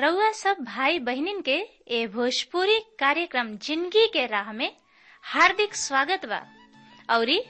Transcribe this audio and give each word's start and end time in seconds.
रउआ 0.00 0.30
सब 0.32 0.56
भाई 0.66 0.98
बहिनीन 0.98 1.40
के 1.48 1.56
ए 1.96 2.06
भोजपुरी 2.14 2.78
कार्यक्रम 2.98 3.56
ज़िंदगी 3.66 4.06
के 4.12 4.26
राह 4.26 4.52
में 4.52 4.70
हार्दिक 5.24 5.74
स्वागत 5.74 6.26
बा। 6.28 6.40
औरी 7.16 7.40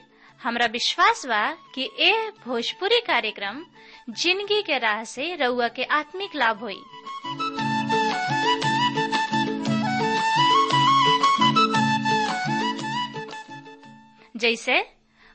हमरा 0.41 0.65
विश्वास 0.71 1.25
बा 1.25 1.43
कि 1.75 1.89
ए 1.99 2.11
भोजपुरी 2.45 2.99
कार्यक्रम 3.07 3.63
ज़िंदगी 4.09 4.61
के 4.69 4.77
राह 4.79 5.03
से 5.13 5.33
रउआ 5.45 5.67
के 5.77 5.83
आत्मिक 5.99 6.35
लाभ 6.35 6.59
होई। 6.63 6.79
जैसे 14.35 14.79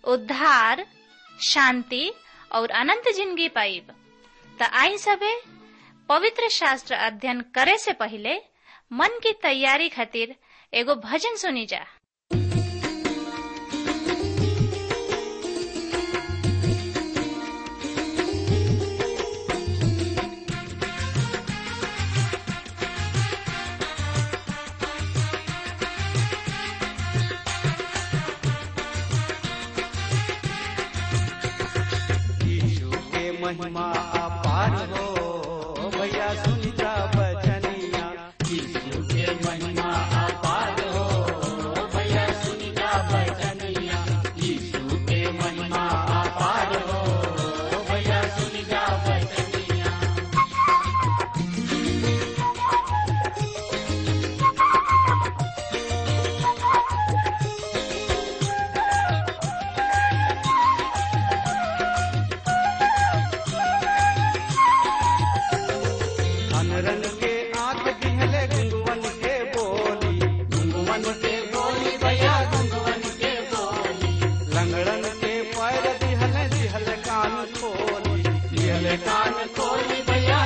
उद्धार, 0.04 0.84
शांति 1.38 2.12
और 2.52 2.70
अनंत 2.70 3.08
ज़िंदगी 3.14 3.48
पाइब। 3.48 3.92
त 4.58 4.70
आई 4.72 4.98
सबे 4.98 5.34
पवित्र 6.08 6.48
शास्त्र 6.48 6.94
अध्ययन 6.94 7.40
करे 7.54 7.76
से 7.78 7.92
पहले 7.92 8.36
मन 8.92 9.18
की 9.22 9.32
तैयारी 9.32 9.88
खातिर 9.88 10.34
एगो 10.72 10.94
भजन 10.94 11.36
सुनी 11.36 11.66
जा। 11.66 11.84
महिमा 33.58 33.89
भैया 78.70 80.38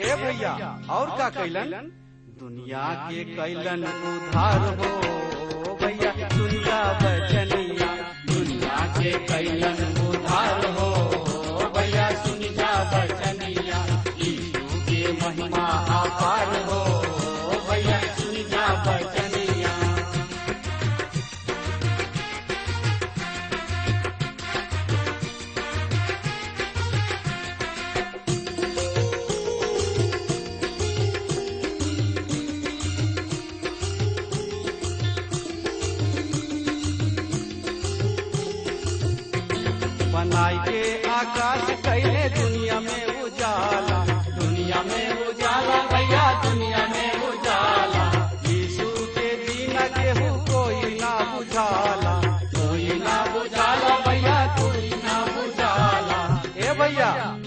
ए 0.00 0.14
भैया, 0.22 0.52
और 0.90 1.06
का 1.18 1.28
कैलन 1.30 1.90
दुनिया 2.40 2.84
के 3.10 3.24
कैलन 3.36 3.84
उधार 4.10 4.60
हो 4.80 4.90
भैया। 5.82 6.12
दुनिया 6.34 6.80
बचनिया, 7.02 7.90
दुनिया 8.32 8.78
के 8.98 9.12
कैलन 9.28 9.78
उधार 10.08 10.66
हो 10.78 10.88
भैया। 11.76 12.08
सुन 12.24 12.40
जा 12.58 12.72
बचनिया 12.92 13.80
के 14.88 15.02
महिमा 15.22 15.66
अपार 16.00 16.50
हो। 16.70 16.80
आकाश 42.04 42.40
दुनिया 42.40 42.80
में 42.80 43.22
उजाला। 43.22 44.04
दुनिया 44.38 44.82
में 44.82 45.26
उजाला, 45.26 45.86
भैया, 45.92 46.42
दुनिया 46.42 46.78
में 46.78 47.28
उजाला। 47.28 48.30
यीशु 48.46 48.86
के 48.88 49.36
बिना 49.36 49.80
केहू 49.80 50.36
कोई 50.36 50.98
ना 51.00 51.36
बुझाला। 51.36 52.20
कोई 52.38 52.88
ना 52.88 53.26
बुझाला, 53.26 53.98
भैया, 53.98 54.56
कोई 54.60 54.88
ना 54.88 55.24
बुझाला। 55.24 56.42
ए, 56.56 56.74
भैया 56.74 57.38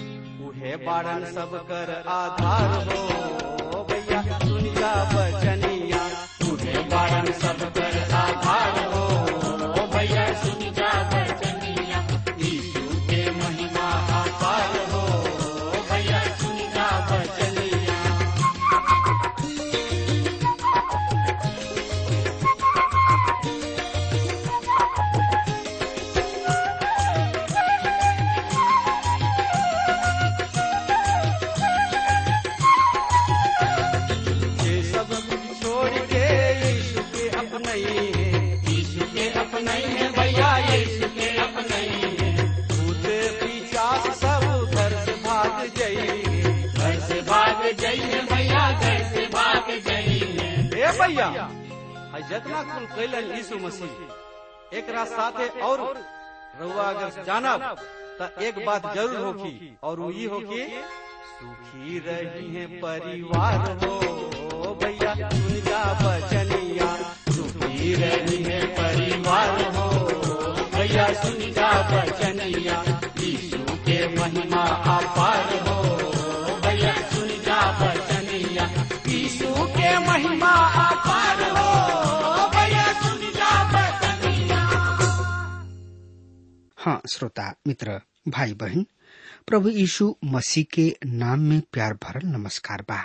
उहे 0.47 0.75
बारन 0.75 1.25
सब 1.25 1.68
कर 1.68 2.03
आधार 2.08 2.88
हो। 2.88 3.84
भैया 3.84 4.22
दुनिया 4.22 5.03
बचनिया। 5.03 6.02
उहे 6.52 6.80
बारन 6.80 7.31
सब 7.31 7.74
कर 7.74 8.14
आधार 8.14 8.94
हो। 8.94 9.03
ए 51.03 51.08
भैया 51.08 51.47
जितना 52.30 52.62
कुल 52.64 52.86
कैलन 52.96 53.31
यीशु 53.36 53.58
मसीह 53.59 54.78
एक 54.78 54.90
साथे 55.08 55.47
और 55.62 55.80
रहुआ 56.62 56.84
अगर 56.84 57.24
जानब, 57.25 57.59
त 58.19 58.22
एक 58.44 58.66
बात 58.66 58.94
ज़रूर 58.96 59.25
होगी 59.25 59.78
और 59.84 60.00
वो 60.00 60.09
ये 60.12 60.25
होगी 60.34 60.64
सुखी 61.34 62.00
रही 62.08 62.47
है 62.56 62.66
परिवार 62.81 63.58
हो 63.84 63.94
भैया 64.84 65.14
जा 65.68 65.84
बचनिया। 66.02 66.90
सुखी 67.35 67.94
रही 68.02 68.44
है 68.44 68.62
परिवार 68.78 69.62
हो 69.75 69.88
भैया 70.75 71.08
सुन 71.24 71.40
जा 71.53 71.72
बचनिया। 71.90 72.78
यीशु 73.20 73.64
के 73.88 74.00
महिमा 74.16 74.64
अपार 74.96 75.53
हो। 75.68 76.03
हाँ 86.85 87.02
श्रोता, 87.12 87.56
मित्र 87.68 88.02
भाई 88.28 88.53
बहन 88.53 88.85
प्रभु 89.47 89.70
यीशु 89.70 90.16
मसीह 90.26 90.64
के 90.74 90.96
नाम 91.06 91.40
में 91.40 91.62
प्यार 91.74 91.94
भरल 91.94 92.28
नमस्कार 92.28 92.82
बा। 92.82 92.97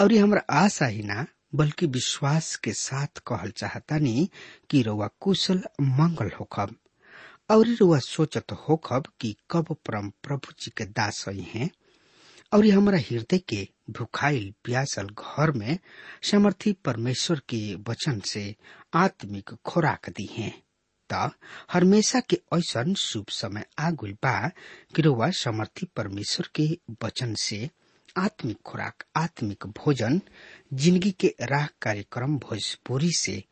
और 0.00 0.12
ये 0.12 0.18
हमरा 0.18 0.40
आशा 0.50 0.86
ही 0.86 1.02
ना, 1.02 1.26
बल्कि 1.54 1.86
विश्वास 1.86 2.56
के 2.56 2.72
साथ 2.72 3.18
कहल 3.26 3.50
चाहतानी 3.50 4.30
कि 4.70 4.82
रउआ 4.82 5.08
कुशल 5.20 5.62
मंगल 5.80 6.30
होखब, 6.40 6.76
और 7.50 7.66
रउआ 7.66 7.98
सोचत 7.98 8.52
होखब 8.52 9.06
कि 9.20 9.36
कब 9.50 9.76
परम 9.86 10.10
प्रभु 10.10 10.52
जी 10.60 10.70
के 10.76 10.84
दास 10.84 11.24
हैं 11.28 11.70
और 12.52 12.66
ये 12.66 12.72
हमरा 12.72 12.98
हृदय 12.98 13.38
के 13.38 13.68
भुखाइल 13.90 14.54
प्यासल 14.64 15.06
घर 15.06 15.50
में 15.50 15.78
समर्थी 16.22 16.72
परमेश्वर 16.72 17.40
के 17.48 17.74
वचन 17.74 18.20
से 18.20 18.56
आत्मिक 18.94 19.50
खुराक 19.64 20.10
दी 20.10 20.28
हैं। 20.32 20.62
त 21.12 21.30
हमेशा 21.72 22.20
के 22.30 22.38
ऐसन 22.54 22.94
शुभ 22.98 23.26
समय 23.32 23.64
आगुल 23.78 24.12
बा। 24.24 24.48
कि 24.96 25.02
समर्थी 25.38 25.86
परमेश्वर 25.96 26.48
के 26.54 26.66
वचन 27.04 27.34
से 27.40 27.68
आत्मिक 28.18 28.58
खुराक, 28.66 29.04
आत्मिक 29.16 29.66
भोजन 29.78 30.20
ज़िंदगी 30.74 31.10
के 31.20 31.34
राह 31.50 31.66
कार्यक्रम 31.82 32.36
भोजपुरी 32.38 33.10
से 33.18 33.42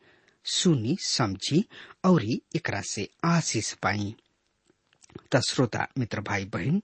सुनी, 0.45 0.95
समझी 1.01 1.63
और 2.05 2.23
एकरा 2.25 2.81
से 2.89 3.07
आशीष 3.25 3.73
पाई। 3.83 4.15
त 5.31 5.41
श्रोता, 5.49 5.87
मित्र 5.97 6.21
भाई 6.21 6.45
बहन 6.53 6.81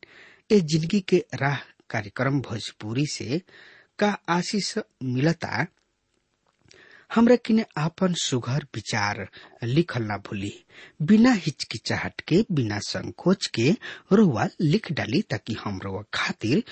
ए 0.52 0.60
ज़िंदगी 0.60 1.00
के 1.10 1.24
राह 1.42 1.58
कार्यक्रम 1.90 2.40
भोजपुरी 2.42 3.06
से 3.14 3.42
का 4.00 4.18
आशीष 4.30 4.78
मिलता? 5.04 5.66
हमरा 7.16 7.36
किने 7.46 7.66
आपन 7.78 8.14
सुघर 8.22 8.66
विचार 8.76 9.28
लिखल 9.64 10.04
ना 10.04 10.18
भूली। 10.28 10.52
बिना 11.02 11.32
हिचकिचाहट 11.32 12.22
के 12.28 12.44
बिना 12.52 12.80
संकोच 12.88 13.48
के 13.56 13.70
रुआ 14.12 14.48
लिख 14.62 14.92
डाली 14.92 15.22
ताकि 15.22 15.54
हम 15.64 15.80
खातिर 16.14 16.64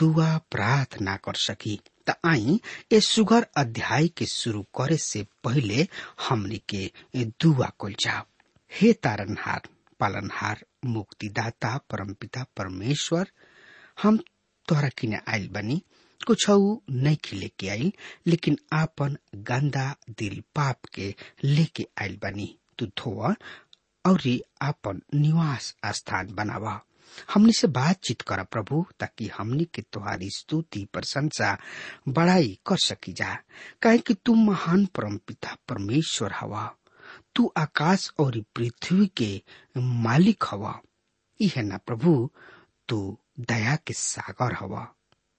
दुआ 0.00 0.36
प्रार्थना 0.50 1.16
कर 1.24 1.34
सकी। 1.46 1.78
आई 2.26 2.60
ए 2.92 3.00
सुघर 3.00 3.46
अध्याय 3.56 4.08
के 4.08 4.26
शुरू 4.26 4.62
करे 4.78 4.96
से 4.96 5.26
पहले 5.44 5.86
हमनी 6.28 6.62
के 6.68 6.90
दुआ 7.14 7.70
कुल 7.78 7.94
जाओ 8.00 8.24
हे 8.72 8.92
तारनहार, 8.92 9.68
पालनहार, 10.00 10.64
मुक्तिदाता, 10.84 11.76
परमपिता, 11.90 12.44
परमेश्वर, 12.56 13.30
हम 14.02 14.18
तोहरा 14.68 14.88
किने 14.98 15.20
आइल 15.28 15.48
बनी। 15.48 15.82
कुछ 16.26 16.46
नहीं 16.90 17.16
लेके 17.32 17.68
आइल 17.68 17.92
लेकिन 18.26 18.58
आपन 18.72 19.16
गंदा 19.34 19.96
दिल 20.10 20.40
पाप 20.40 20.80
के 20.94 21.14
लेके 21.44 21.88
आइल 22.00 22.18
बनी। 22.22 22.58
तू 22.78 22.86
धोआ 22.86 23.34
और 24.06 24.38
आपन 24.62 25.02
निवास 25.14 25.76
स्थान 25.86 26.34
बनावा। 26.34 26.80
हमनी 27.34 27.52
से 27.52 27.66
बातचीत 27.66 28.22
कर 28.22 28.44
प्रभु, 28.44 28.86
ताकि 29.00 29.28
हमनी 29.28 29.64
के 29.64 29.82
तुम्हारी 29.82 30.30
स्तुति 30.30 30.88
प्रशंसा 30.92 31.58
बड़ाई 32.08 32.58
कर 32.66 32.76
सकी 32.76 33.12
जा। 33.12 33.38
काहे 33.82 33.98
कि 33.98 34.14
तू 34.14 34.34
महान 34.34 34.86
परम 34.86 35.16
पिता 35.16 35.56
परमेश्वर 35.68 36.32
हवा। 36.32 36.74
तू 37.34 37.52
आकाश 37.56 38.12
और 38.18 38.44
पृथ्वी 38.56 39.06
के 39.06 39.42
मालिक 39.76 40.44
हवा। 40.50 40.80
यह 41.40 41.62
ना 41.62 41.76
प्रभु, 41.76 42.30
तू 42.88 43.18
दया 43.40 43.76
के 43.76 43.92
सागर 43.92 44.54
हवा। 44.54 44.94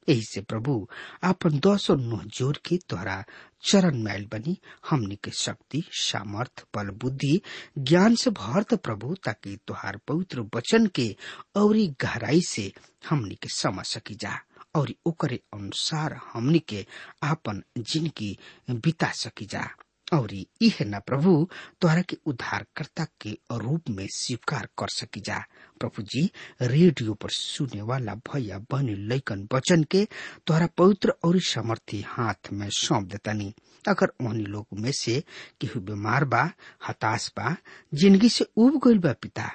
यही 0.07 0.21
से, 0.23 0.41
प्रभु 0.41 0.87
आपन 1.23 1.59
दसो 1.65 1.95
नुह 1.95 2.23
ज़ोर 2.37 2.59
के 2.65 2.77
तोहरा 2.89 3.23
चरण 3.69 3.97
मैल 4.03 4.25
बनी 4.31 4.57
हमने 4.89 5.15
के 5.23 5.31
शक्ति, 5.31 5.83
सामर्थ, 5.91 6.63
बल, 6.75 6.89
बुद्धि, 7.01 7.41
ज्ञान 7.77 8.15
से 8.15 8.29
भरत 8.29 8.73
प्रभु, 8.73 9.15
ताकि 9.25 9.57
तुहार 9.67 9.99
पवित्र 10.07 10.41
वचन 10.55 10.87
के 10.95 11.15
और 11.55 11.77
गहराई 12.01 12.41
से 12.47 12.71
हमने 13.09 13.35
के 13.35 13.49
समझ 13.49 13.85
सकी 13.85 14.15
जा, 14.15 14.37
और 14.75 14.93
ओकरे 15.05 15.39
अनुसार 15.53 16.19
हमने 16.33 16.59
के 16.59 16.85
आपन 17.23 17.63
ज़िंदगी 17.77 18.37
बिता 18.71 19.11
सकी 19.15 19.45
जा। 19.45 19.67
और 20.13 20.33
यह 20.33 20.77
न 20.81 20.99
प्रभु 21.07 21.49
तोहरा 21.81 22.01
के 22.01 22.17
उद्धारकर्ता 22.25 23.05
के 23.21 23.37
रूप 23.51 23.89
में 23.89 24.07
स्वीकार 24.11 24.67
कर 24.77 24.87
सकी 24.87 25.19
जा। 25.19 25.37
प्रभु 25.79 26.01
जी, 26.01 26.31
रेडियो 26.61 27.13
पर 27.13 27.29
सुने 27.29 27.81
वाला 27.81 28.15
भैया 28.15 28.57
बहनी 28.71 28.95
लैकन 28.95 29.47
वचन 29.53 29.83
के 29.83 30.07
तोहरा 30.47 30.67
पवित्र 30.77 31.13
और 31.23 31.39
समर्थी 31.39 32.01
हाथ 32.07 32.51
में 32.53 32.69
सौंप 32.69 33.07
देतनी। 33.07 33.53
अगर 33.87 34.11
उन्हीं 34.21 34.45
लोग 34.45 34.67
में 34.73 34.91
से 34.91 35.23
केहू 35.61 35.81
बीमार 35.81 36.25
बा, 36.25 36.51
हताश 36.87 37.31
बा, 37.37 37.55
ज़िंदगी 37.93 38.29
से 38.29 38.47
उब 38.57 38.81
गईल 38.87 38.97
बा 38.97 39.13
पिता। 39.13 39.51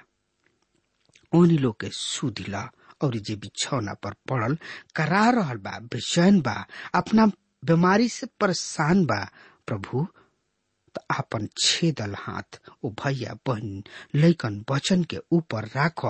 उन्हीं 1.32 1.58
लोग 1.58 1.81
के 1.81 1.88
सुधिला 1.93 2.70
और 3.03 3.17
जे 3.17 3.37
बिछौना 3.37 3.94
पर 3.94 4.12
पड़ल, 4.29 4.58
करा 4.97 5.31
रहल 5.31 5.56
बा, 5.56 5.79
बेचैन 5.82 6.41
बा, 6.41 6.67
अपना 6.94 7.26
बीमारी 7.64 8.08
से 8.08 8.26
परेशान 8.41 9.05
बा। 9.06 9.29
प्रभु 9.67 10.06
आपन 11.10 11.48
छेदल 11.62 12.14
हाथ, 12.19 12.60
ओ 12.84 12.90
भैया 12.90 13.37
बहन, 13.46 13.82
लैकन 14.14 14.64
वचन 14.70 15.04
के 15.04 15.19
ऊपर 15.32 15.66
राख, 15.66 16.04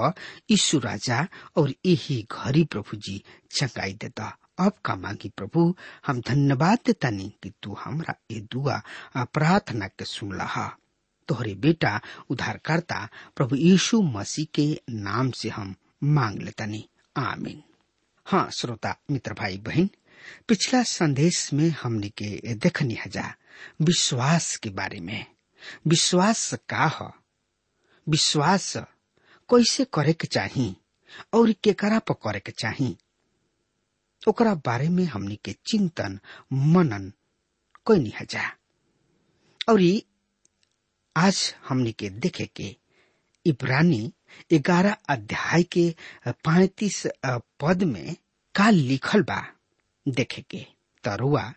यीशु 0.51 0.79
राजा 0.79 1.27
और 1.57 1.73
यही 1.87 2.27
घरी 2.33 2.65
प्रभु 2.65 2.97
जी 2.97 3.23
चंगाई 3.51 3.93
देता। 3.93 4.37
अब 4.59 4.73
का 4.85 4.95
मांगी 4.97 5.29
प्रभु, 5.29 5.75
हम 6.07 6.21
धन्यवाद 6.21 6.79
देता 6.87 7.11
नहीं 7.11 7.31
कि 7.43 7.53
तू 7.63 7.75
हमरा 7.75 8.15
ये 8.31 8.41
दुआ 8.53 8.81
प्रार्थना 9.17 9.87
के 9.89 10.05
सुनला 10.05 10.69
तोहरे 11.29 11.55
बेटा 11.55 12.01
उद्धारकर्ता 12.31 13.09
प्रभु 13.37 13.57
यीशु 13.57 14.01
मसीह 14.03 14.47
के 14.55 14.81
नाम 14.91 15.31
से 15.31 15.49
हम 15.49 15.75
मांग 16.05 16.39
लेता 16.39 16.67
नहीं 16.67 16.85
आमीन। 17.17 17.63
हाँ 18.27 18.49
श्रोता, 18.51 18.97
मित्र 19.11 19.35
भाई, 19.35 19.57
बहन 19.59 19.89
पिछला 20.49 20.83
संदेश 20.83 21.53
में 21.53 21.69
हमने 21.83 22.09
के 22.21 22.55
देखनी 22.55 22.95
हजा 23.07 23.33
विश्वास 23.83 24.57
के 24.63 24.71
बारे 24.71 25.01
में। 25.01 25.27
विश्वास 25.87 26.53
का 26.73 26.87
ह? 27.01 27.11
विश्वास 28.07 28.73
कैसे 29.51 29.85
करे 29.95 30.13
के 30.13 30.27
चाही? 30.27 30.75
और 31.35 31.53
केकरा 31.65 31.99
पर 32.09 32.15
करे 32.25 32.41
के 32.47 32.53
चाही? 32.53 32.97
ओकरा 34.29 34.55
बारे 34.67 34.89
में 34.89 35.05
हमने 35.05 35.37
के 35.45 35.53
चिंतन, 35.71 36.19
मनन 36.53 37.13
कोई 37.85 37.99
नहीं 37.99 38.13
हजा 38.21 38.43
और 39.69 39.81
आज 41.17 41.55
हमने 41.69 41.93
के 41.93 42.09
देखे 42.11 42.47
के 42.57 42.77
इब्रानी 43.47 44.13
ग्यारह 44.53 44.97
अध्याय 45.11 45.63
के 45.73 45.95
पैतीस 46.29 47.07
पद 47.61 47.83
में 47.93 48.17
का 48.55 48.69
लिखल 48.71 49.23
बा। 49.23 49.43
देखे 50.09 50.43
के 50.43 50.67
तरुआ, 51.05 51.55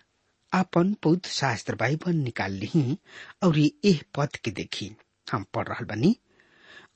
आपन 0.54 0.94
पौध 0.94 1.26
शास्त्र 1.26 1.76
बाइबल 1.76 2.14
निकाल 2.14 2.52
ली, 2.52 2.98
और 3.44 3.60
एह 3.60 4.02
पद 4.16 4.36
के 4.36 4.52
देखी। 4.52 4.92
हम 5.32 5.46
पढ़ 5.54 5.68
रहा 5.68 5.86
बनी। 5.86 6.18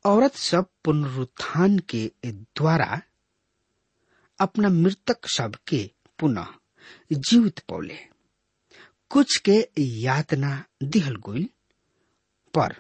औरत 0.06 0.36
सब 0.36 0.66
पुनरुत्थान 0.86 1.80
के 1.80 2.12
द्वारा 2.26 3.02
अपना 4.40 4.70
मृतक 4.70 5.28
सब 5.28 5.56
के 5.68 5.92
पुनः 6.20 6.48
जीवित 7.12 7.60
पौले। 7.60 7.98
कुछ 9.10 9.38
के 9.38 9.70
यातना 9.80 10.64
दिहल 10.84 11.16
गुल, 11.16 11.50
पर 12.54 12.76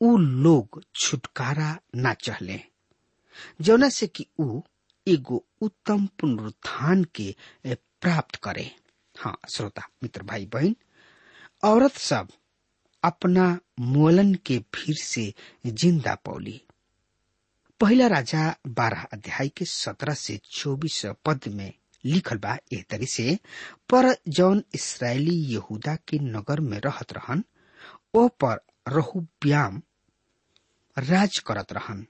उ 0.00 0.16
लोग 0.16 0.84
छुटकारा 0.94 1.78
ना 1.96 2.14
चहले। 2.14 2.60
जौना 3.60 3.88
से 3.88 4.06
कि 4.06 4.26
उ 4.38 4.60
एगो 5.08 5.46
उत्तम 5.60 6.06
पुनरुत्थान 6.06 7.04
के 7.04 7.36
प्राप्त 8.04 8.36
करे। 8.36 8.70
हाँ 9.16 9.36
श्रोता, 9.50 9.82
मित्र 10.02 10.22
भाई 10.22 10.44
बहन 10.46 10.74
औरत 11.64 11.92
सब 11.92 12.28
अपना 13.02 13.46
मोलन 13.80 14.34
के 14.46 14.58
भीड़ 14.74 14.96
से 14.96 15.32
ज़िंदा 15.66 16.14
पौली। 16.14 16.60
पहला 17.80 18.06
राजा 18.06 18.42
बारह 18.68 19.02
अध्याय 19.12 19.48
के 19.48 19.64
सत्रह 19.64 20.14
से 20.14 20.36
चौबीस 20.50 21.00
पद 21.24 21.48
में 21.48 21.72
लिखल 22.04 22.38
बा, 22.38 22.56
एह 22.72 22.84
तरी 22.90 23.06
से, 23.06 23.38
पर 23.90 24.16
जौन 24.28 24.62
इसराइली 24.74 25.36
यहूदा 25.54 25.94
के 26.08 26.18
नगर 26.18 26.60
में 26.60 26.78
रहत 26.78 27.12
रहन, 27.12 27.44
ओ 28.14 28.28
पर 28.28 28.60
रहुब्याम 28.88 29.82
राज 30.98 31.38
करत 31.38 31.72
रहन। 31.72 32.06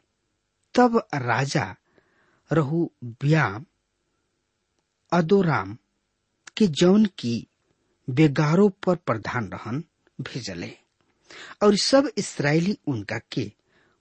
तब 0.74 0.96
राजा 1.14 1.74
रहुब्याम 2.50 3.64
अदोराम 5.12 5.76
के 6.56 6.66
जौन 6.66 7.06
की 7.06 7.46
बेगारों 8.10 8.68
पर 8.70 8.96
प्रधान 8.96 9.48
रहन 9.48 9.84
भेजले। 10.20 10.78
और 11.62 11.76
सब 11.76 12.10
इसराइली 12.18 12.78
उनका 12.86 13.18
के 13.32 13.52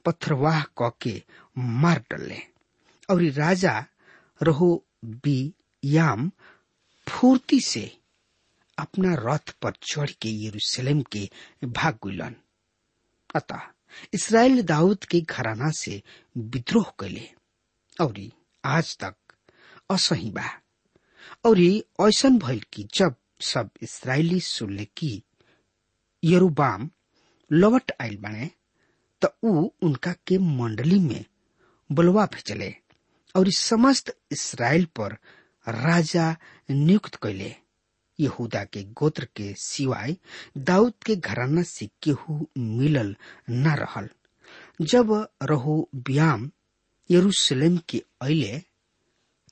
पथरवाह 0.05 0.63
क 0.81 0.91
के 1.01 1.23
मार 1.57 2.03
डले 2.11 2.39
और 3.09 3.23
राजा 3.23 3.85
रहो 4.43 4.85
बी 5.05 5.53
याम 5.83 6.31
फूर्ति 7.07 7.59
से 7.59 7.97
अपना 8.79 9.15
रथ 9.19 9.51
पर 9.61 9.73
चढ़ 9.83 10.11
के 10.21 10.29
यरूशलेम 10.45 11.01
के 11.01 11.29
भाग 11.63 11.99
गुलन। 12.01 12.35
अतः 13.35 13.61
इसराइल 14.13 14.61
दाऊद 14.61 15.03
के 15.03 15.21
घराना 15.21 15.71
से 15.71 16.01
विद्रोह 16.37 16.93
कैले। 16.99 17.29
और 18.01 18.29
आज 18.65 18.97
तक 18.97 19.15
असही 19.91 20.31
बा। 20.31 20.62
और 21.45 21.59
ऐसन 22.07 22.37
भइल 22.39 22.61
कि 22.73 22.87
जब 22.93 23.15
सब 23.41 23.69
इसराइली 23.83 24.39
सुनले 24.41 24.85
कि 24.97 25.21
यरूबाम 26.23 26.89
लौट 27.51 27.91
आयल 28.01 28.17
बने 28.17 28.49
तो 29.21 29.27
उनका 29.87 30.13
के 30.27 30.37
मंडली 30.59 30.99
में 30.99 31.23
बुलवा 31.89 32.25
भेजले 32.33 32.73
और 33.35 33.47
इस 33.47 33.57
समस्त 33.57 34.15
इसराइल 34.31 34.85
पर 34.99 35.17
राजा 35.67 36.35
नियुक्त 36.71 37.15
कैले 37.23 37.55
यहूदा 38.19 38.63
के 38.73 38.83
गोत्र 38.99 39.27
के 39.35 39.53
सिवाय 39.59 40.15
दाऊद 40.57 40.93
के 41.05 41.15
घराना 41.15 41.61
से 41.63 41.89
केहू 42.03 42.47
मिलल 42.57 43.15
न 43.49 43.75
रहल। 43.79 44.09
जब 44.81 45.11
रहो 45.43 45.89
ब्याम 45.95 46.49
यरूशलेम 47.09 47.77
के 47.89 48.03
अले 48.21 48.57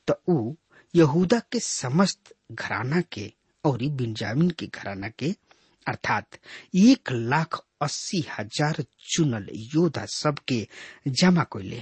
तो 0.07 0.21
ऊ 0.29 0.53
यहूदा 0.93 1.39
के 1.51 1.59
समस्त 1.59 2.33
घराना 2.51 3.01
के 3.13 3.31
और 3.63 3.83
बिंजामिन 3.97 4.49
के 4.59 4.67
घराना 4.67 5.09
के, 5.19 5.29
अर्थात 5.87 6.37
एक 6.75 7.11
लाख 7.11 7.59
अस्सी 7.81 8.19
हज़ार 8.37 8.83
चुनल 9.13 9.47
योद्धा 9.75 10.05
सबके 10.15 10.65
जमा 11.21 11.43
कैले 11.53 11.81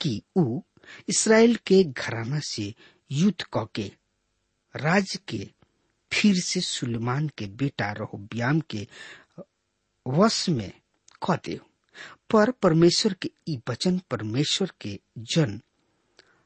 कि 0.00 0.20
ऊ 0.38 0.60
इसराइल 1.08 1.56
के 1.66 1.82
घराना 1.84 2.40
से 2.44 2.72
युद्ध 3.12 3.44
क 3.56 3.66
के, 3.74 3.90
राज 4.74 5.16
के, 5.28 5.46
फिर 6.12 6.36
से 6.44 6.60
सुलेमान 6.60 7.28
के 7.38 7.46
बेटा 7.62 7.90
रहोब्याम 7.98 8.60
के 8.74 8.86
वश 10.06 10.48
में 10.48 10.70
क 11.28 11.38
दे 11.44 11.58
पर 12.30 12.50
परमेश्वर 12.62 13.12
के, 13.22 13.30
ई 13.48 13.60
वचन 13.70 13.98
परमेश्वर 14.10 14.70
के 14.80 14.98
जन 15.34 15.60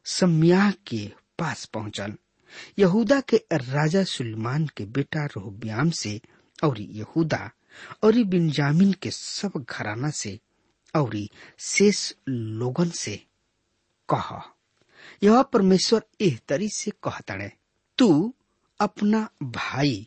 सम्याह 0.07 0.71
के 0.89 1.07
पास 1.39 1.65
पहुंचल। 1.75 2.15
यहूदा 2.79 3.21
के 3.29 3.37
राजा 3.53 4.03
सुलेमान 4.05 4.67
के 4.77 4.85
बेटा 4.97 5.25
रोहब्याम 5.27 5.91
से 6.01 6.21
और 6.65 6.81
यहूदा 6.81 7.51
और 8.05 8.23
बिंजामिन 8.33 8.93
के 9.03 9.11
सब 9.11 9.65
घराना 9.69 10.11
से 10.11 10.39
और 10.95 11.17
शेष 11.59 12.13
लोगन 12.29 12.91
से 12.91 13.17
कह, 14.09 14.31
यह 15.23 15.43
परमेश्वर 15.43 16.03
एह 16.21 16.39
तरी 16.49 16.69
से 16.69 16.91
कहताड़े, 17.05 17.51
तू 17.99 18.35
अपना 18.81 19.29
भाई 19.43 20.07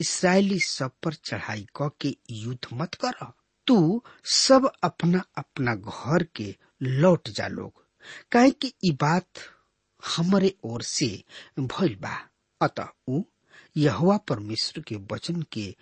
इसराइली 0.00 0.58
सब 0.60 0.90
पर 1.02 1.14
चढ़ाई 1.14 1.66
क 1.76 1.90
के 2.00 2.16
युद्ध 2.30 2.68
मत 2.72 2.94
कर। 3.04 3.26
तू 3.66 4.02
सब 4.24 4.70
अपना 4.84 5.22
अपना 5.38 5.74
घर 5.74 6.22
के 6.36 6.54
लौट 6.82 7.28
जा 7.28 7.46
लोग। 7.48 7.82
काहे 8.32 8.50
कि 8.50 8.72
ई 8.84 8.90
बात 9.00 9.38
हमरे 10.16 10.54
ओर 10.64 10.82
से 10.82 11.06
भइल 11.58 11.94
बा। 12.02 12.16
अतः 12.60 12.88
ऊ 13.08 13.22
यहवा 13.76 14.16
परमेश्वर 14.28 14.82
के 14.88 14.96
वचन 15.12 15.42
के 15.52 15.74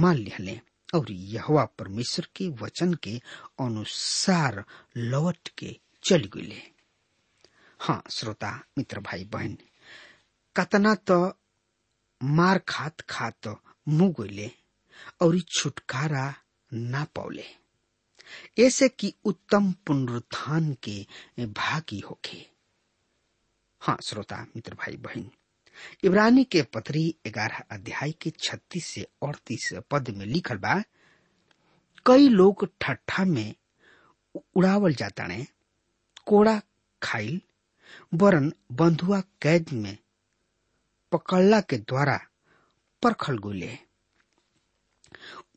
मान 0.00 0.16
लिहले 0.16 0.58
और 0.94 1.10
यहवा 1.12 1.64
परमेश्वर 1.78 2.26
के 2.36 2.48
वचन 2.62 2.94
के 3.04 3.16
अनुसार 3.64 4.64
लौट 4.96 5.48
के 5.58 5.76
चल 6.04 6.24
गए 6.36 6.60
हाँ 7.80 8.02
श्रोता, 8.10 8.50
मित्र 8.78 9.00
भाई 9.00 9.24
बहन 9.32 9.56
कतना 10.56 10.94
तो 11.10 11.18
मार 12.20 12.58
खात 12.68 13.00
खात 13.10 13.48
मुँह 13.88 14.12
गईले 14.20 14.50
और 15.22 15.38
छुटकारा 15.56 16.32
ना 16.72 17.04
पौले 17.14 17.44
ऐसे 18.64 18.88
कि 18.88 19.12
उत्तम 19.26 19.72
पुनरुत्थान 19.86 20.72
के 20.88 21.06
भागी 21.44 21.98
होके 22.10 22.36
हाँ 23.82 23.96
श्रोता, 24.04 24.36
मित्र 24.56 24.74
भाई 24.78 24.96
बहन 25.04 25.30
इब्रानी 26.04 26.42
के 26.52 26.62
पत्री 26.74 27.02
ग्यारह 27.26 27.62
अध्याय 27.74 28.12
के 28.22 28.30
छत्तीस 28.38 28.86
से 28.86 29.02
अड़तीस 29.26 29.68
पद 29.90 30.08
में 30.16 30.24
लिखल 30.26 30.56
बा, 30.64 30.74
कई 32.06 32.28
लोग 32.28 32.66
ठट्ठा 32.80 33.24
में 33.24 33.54
उड़ावल 34.56 34.94
जाता 34.94 35.26
ने, 35.26 35.46
कोड़ा 36.26 36.60
खाइल, 37.02 37.40
वरन 38.14 38.52
बंधुआ 38.72 39.20
कैद 39.42 39.72
में 39.72 39.96
पकड़ला 41.12 41.60
के 41.60 41.76
द्वारा 41.78 42.18
परखल 43.02 43.38
गोले। 43.38 43.78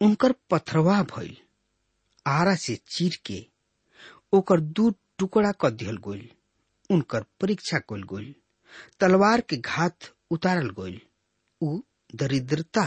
उनकर 0.01 0.32
पथरवा 0.51 1.01
भइल, 1.15 1.36
आरा 2.27 2.55
से 2.55 2.75
चीर 2.88 3.17
के, 3.25 3.46
ओकर 4.34 4.60
दू 4.60 4.89
टुकड़ा 5.20 5.51
क 5.62 5.70
दिहल 5.70 5.98
गोल 5.98 6.27
उनकर 6.92 7.25
परीक्षा 7.42 7.80
कल 7.80 8.04
गोल, 8.04 8.36
तलवार 9.00 9.42
के 9.42 9.58
घात 9.58 10.00
उतारल 10.32 10.70
गोल। 10.70 11.01
उ 11.62 11.80
दरिद्रता, 12.15 12.86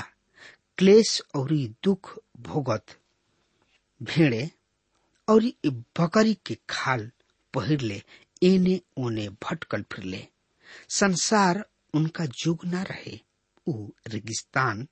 क्लेश 0.79 1.23
और 1.35 1.49
दुख 1.85 2.19
भोगत। 2.37 2.87
भेड़े 4.03 4.51
और 5.29 5.53
बकरी 5.67 6.35
के 6.35 6.59
खाल 6.71 7.11
पहिरले, 7.55 8.03
एने 8.43 8.81
ओने 8.97 9.29
भटकल 9.29 9.83
फिरले। 9.83 10.27
संसार 10.89 11.71
उनका 11.95 12.27
जुग 12.27 12.59
न 12.65 12.75
रहे। 12.75 13.19
उ 13.67 13.89
रेगिस्तान, 14.07 14.89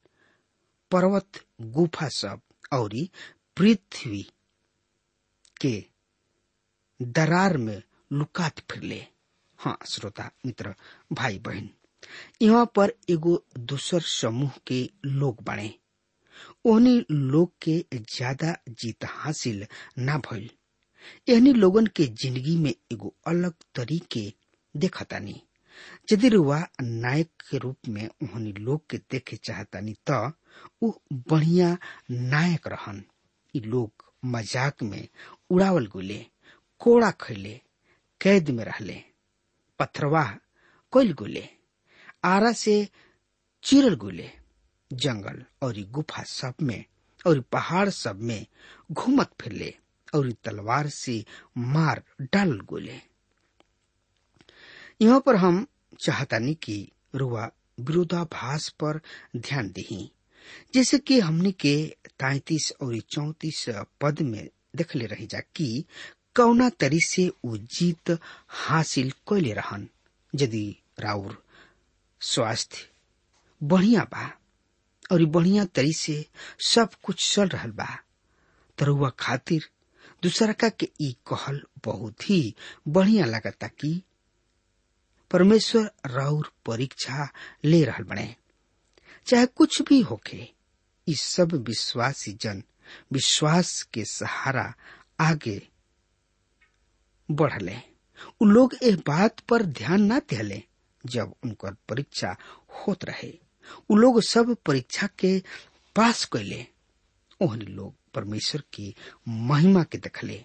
पर्वत, 0.91 1.33
गुफा 1.61 2.09
सब 2.09 2.41
और 2.73 2.91
पृथ्वी 3.57 4.31
के 5.61 5.85
दरार 7.03 7.57
में 7.57 7.83
लुकात 8.11 8.61
फिरले। 8.71 9.07
हाँ 9.59 9.79
श्रोता, 9.87 10.31
मित्र 10.47 10.75
भाई 11.13 11.39
बहन 11.39 11.69
यहाँ 12.43 12.67
पर 12.77 12.93
एगो 13.11 13.43
दूसर 13.59 14.01
समूह 14.01 14.59
के 14.67 14.89
लोग 15.07 15.43
बने। 15.45 15.73
ओहनी 16.67 17.05
लोग 17.11 17.53
के 17.63 17.85
ज़्यादा 17.95 18.57
जीत 18.69 19.05
हासिल 19.05 19.67
ना 19.99 20.17
भइल। 20.19 20.51
एहनी 21.29 21.53
लोगन 21.53 21.87
के 21.87 22.07
ज़िंदगी 22.07 22.57
में 22.57 22.71
एगो 22.71 23.15
अलग 23.27 23.55
तरीके 23.75 24.33
देखतानी। 24.75 25.41
यदि 26.13 26.29
रुआ 26.29 26.61
नायक 26.83 27.31
के 27.51 27.59
रूप 27.59 27.89
में 27.89 28.09
उन्हें 28.23 28.53
लोग 28.55 28.87
के 28.91 28.99
देखे 29.11 29.37
चाहतानी 29.37 29.97
त, 30.11 30.33
उ 30.83 30.93
बढ़िया 31.13 31.77
नायक 32.11 32.67
रहन। 32.69 33.05
लोग 33.55 34.05
मज़ाक 34.25 34.83
में 34.83 35.09
उड़ावल 35.51 35.87
गुले, 35.87 36.27
कोड़ा 36.81 37.11
खैले 37.11 37.61
कैद 38.21 38.51
में 38.51 38.65
रहले 38.65 39.03
पथरवाह 39.79 40.35
कोइल 40.91 41.13
गुले, 41.13 41.49
आरा 42.25 42.53
से 42.53 42.89
चिरल 43.63 43.95
गुले, 43.95 44.31
जंगल 44.93 45.45
और 45.63 45.75
गुफा 45.91 46.23
सब 46.23 46.55
में 46.63 46.85
और 47.27 47.41
पहाड़ 47.41 47.89
सब 47.89 48.21
में 48.21 48.47
घूमत 48.93 49.31
फिरले 49.41 49.75
और 50.15 50.33
तलवार 50.33 50.89
से 50.89 51.25
मार 51.59 52.03
डाल 52.23 52.61
गोले। 52.61 53.01
यहाँ 55.03 55.21
पर 55.21 55.37
हम 55.37 55.67
चाहतानी 56.01 56.55
कि 56.55 56.93
रुआ 57.15 57.51
विरोधाभास 57.81 58.69
पर 58.69 59.01
ध्यान 59.37 59.69
दही। 59.69 60.13
जैसे 60.75 60.99
कि 60.99 61.21
हमने 61.21 61.53
के 61.53 61.97
तैतीस 62.09 62.73
और 62.81 63.01
चौतीस 63.01 63.65
पद 64.01 64.23
में 64.23 64.49
देखले 64.77 65.07
रही 65.07 65.27
जा 65.27 65.41
कि 65.41 65.85
कौना 66.37 66.69
तरी 66.81 67.01
से 67.07 67.27
वो 67.45 67.57
जीत 67.57 68.11
हासिल 68.67 69.11
कैले 69.29 69.53
रहन। 69.55 69.89
यदि 70.35 70.67
राउर 71.01 71.43
स्वास्थ्य 72.21 72.89
बढ़िया 73.61 74.03
बा 74.13 74.27
और 75.13 75.25
बढ़िया 75.37 75.65
तरी 75.75 75.93
से 75.95 76.25
सब 76.69 76.95
कुछ 77.05 77.35
चल 77.35 77.49
रहा 77.49 77.67
बा 77.81 77.89
तरुआ 78.79 79.09
खातिर 79.19 79.69
दूसरा 80.23 80.53
का 80.61 80.69
के 80.69 80.89
ई 81.01 81.13
कहल 81.33 81.61
बहुत 81.85 82.29
ही 82.31 82.55
बढ़िया 82.97 83.25
लगता 83.27 83.67
कि 83.81 84.01
परमेश्वर 85.31 85.91
राउर 86.15 86.51
परीक्षा 86.67 87.29
ले 87.65 87.83
रहा 87.85 88.03
बने। 88.09 88.35
चाहे 89.27 89.47
कुछ 89.57 89.81
भी 89.89 90.01
होके 90.11 90.47
इस 91.07 91.21
सब 91.35 91.53
विश्वासी 91.69 92.33
जन 92.43 92.63
विश्वास 93.13 93.83
के 93.95 94.05
सहारा 94.05 94.73
आगे 95.21 95.61
बढ़ले। 97.31 97.77
उ 98.43 98.45
लोग 98.45 98.75
इस 98.83 98.95
बात 98.95 99.41
पर 99.41 99.63
ध्यान 99.63 100.13
न 100.13 100.19
दिले 100.19 100.63
जब 101.07 101.35
उनकर 101.45 101.75
परीक्षा 101.89 102.37
होत 102.71 103.05
रहे। 103.05 103.39
उ 103.91 103.97
लोग 103.97 104.23
सब 104.23 104.57
परीक्षा 104.67 105.07
के 105.07 105.43
पास 105.97 106.25
कैले 106.25 106.67
ओहनी 107.43 107.65
लोग 107.65 107.95
परमेश्वर 108.15 108.63
की 108.73 108.95
महिमा 109.29 109.83
के 109.83 109.99
देखले। 109.99 110.45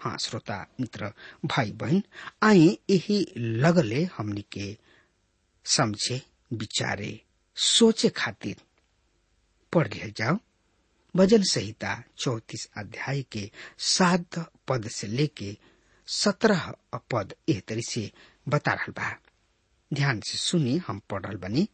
हाँ 0.00 0.18
श्रोता, 0.18 0.66
मित्र 0.80 1.12
भाई 1.44 1.72
बहन 1.72 2.02
आए 2.42 2.78
यही 2.90 3.32
लगले 3.36 4.04
हमनी 4.04 4.44
के 4.52 4.78
समझे, 5.64 6.22
विचारे, 6.52 7.20
सोचे 7.56 8.08
खातिर। 8.08 8.56
पढ़ 9.72 9.88
लिया 9.94 10.08
जाओ। 10.08 10.38
भजन 11.16 11.42
संहिता 11.42 12.02
चौतीस 12.18 12.68
अध्याय 12.76 13.22
के 13.22 13.50
सात 13.78 14.52
पद 14.68 14.88
से 14.88 15.06
लेके 15.06 15.56
सत्रह 16.08 16.74
पद 17.12 17.34
एह 17.48 17.60
तरी 17.68 17.82
से 17.82 18.12
बता 18.48 18.72
रहा 18.72 18.92
बा। 18.92 19.16
ध्यान 19.92 20.20
से 20.20 20.38
सुनी 20.38 20.76
हम 20.76 21.00
पढ़ 21.10 21.22
रहा 21.22 21.32
बनी, 21.32 21.68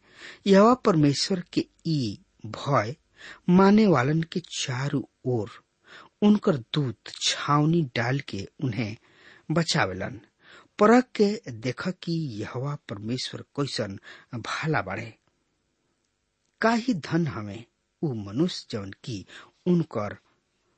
यह 0.47 0.73
परमेश्वर 0.73 1.43
के 1.53 1.65
ई 1.87 2.19
भय 2.45 2.95
माने 3.49 3.87
वालन 3.87 4.21
के 4.21 4.39
चारों 4.39 5.01
ओर 5.25 5.51
उनकर 6.21 6.57
दूत 6.57 6.97
छावनी 7.21 7.81
डाल 7.95 8.19
के 8.19 8.47
उन्हें 8.63 8.95
बचावेलन। 9.51 10.21
परख 10.79 11.05
के 11.15 11.51
देख 11.51 11.87
कि 11.87 12.13
यहवा 12.41 12.77
परमेश्वर 12.89 13.41
कैसन 13.41 13.99
भाला 14.35 14.81
बाड़े। 14.81 15.13
का 16.61 16.71
ही 16.73 16.93
धन 16.93 17.27
हमें 17.27 17.63
उ 18.01 18.13
मनुष्य 18.13 18.67
जवन 18.71 18.91
की 18.91 19.25
उनकर 19.65 20.17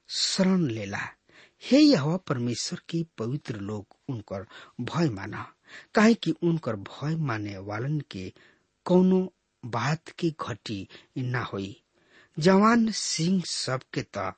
शरण 0.09 0.67
लेला। 0.67 1.16
हे 1.63 1.79
यह 1.79 2.15
परमेश्वर 2.27 2.79
के 2.89 3.03
पवित्र 3.17 3.59
लोग 3.69 3.95
उनकर 4.09 4.45
भय 4.81 5.09
माना। 5.09 5.45
काहे 5.95 6.13
कि 6.13 6.31
उनकर 6.43 6.75
भय 6.89 7.15
माने 7.29 7.57
वालन 7.69 7.99
के 8.11 8.31
कौनो 8.85 9.21
बात 9.63 10.09
की 10.19 10.35
घटी 10.41 10.87
ना 11.17 11.41
होई। 11.43 11.75
जवान 12.37 12.89
सिंह 12.91 13.41
सबके 13.49 14.01
त 14.17 14.33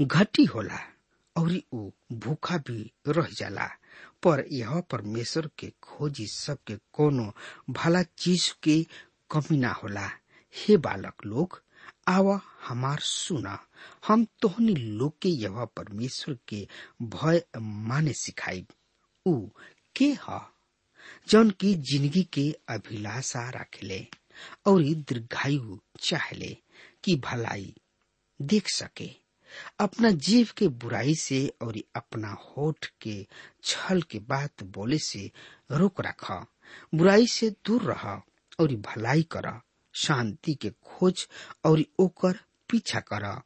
घटी 0.00 0.44
होला, 0.44 0.78
और 1.36 1.52
ऊ 1.74 1.90
भूखा 2.12 2.56
भी 2.66 2.92
रह 3.08 3.26
जाला। 3.38 3.66
पर 4.22 4.44
यह 4.52 4.80
परमेश्वर 4.90 5.48
के 5.58 5.72
खोजी 5.82 6.26
सबके 6.26 6.76
कोनो 6.92 7.32
भला 7.70 8.02
चीज़ 8.02 8.52
के 8.62 8.82
कमी 9.30 9.56
ना 9.58 9.72
होला। 9.82 10.08
हे 10.54 10.76
बालक 10.76 11.24
लोग 11.26 11.60
आव 12.08 12.40
हमार 12.64 12.98
सुना। 13.02 13.58
हम 14.06 14.26
तोहनी 14.42 14.74
लोग 14.74 15.18
के 15.22 15.28
यह 15.28 15.64
परमेश्वर 15.76 16.38
के 16.48 16.66
भय 17.02 17.42
माने 17.60 18.12
सिखाई। 18.12 18.66
ऊ 19.26 19.48
के 19.96 20.16
ह? 20.28 20.40
जौन 21.28 21.50
की 21.50 21.74
ज़िंदगी 21.74 22.22
के 22.32 22.50
अभिलाषा 22.68 23.48
रखेले 23.50 24.06
और 24.66 24.82
दीर्घायु 24.82 25.78
चाहले 26.00 26.56
कि 27.04 27.16
भलाई 27.16 27.74
देख 28.42 28.68
सके। 28.68 29.10
अपना 29.80 30.10
जीव 30.10 30.48
के 30.56 30.68
बुराई 30.68 31.14
से 31.14 31.46
और 31.62 31.76
अपना 31.96 32.32
होठ 32.32 32.86
के 33.02 33.26
छल 33.64 34.02
के 34.02 34.18
बात 34.18 34.62
बोले 34.62 34.98
से 34.98 35.30
रोक 35.72 36.00
रख। 36.00 36.30
बुराई 36.94 37.26
से 37.26 37.50
दूर 37.66 37.82
रह 37.82 38.04
और 38.60 38.74
भलाई 38.88 39.22
कर। 39.22 39.60
शांति 39.98 40.54
के 40.54 40.70
खोज 40.70 41.28
और 41.64 41.82
ओकर 41.98 42.38
पीछा 42.68 43.00
कर। 43.00 43.40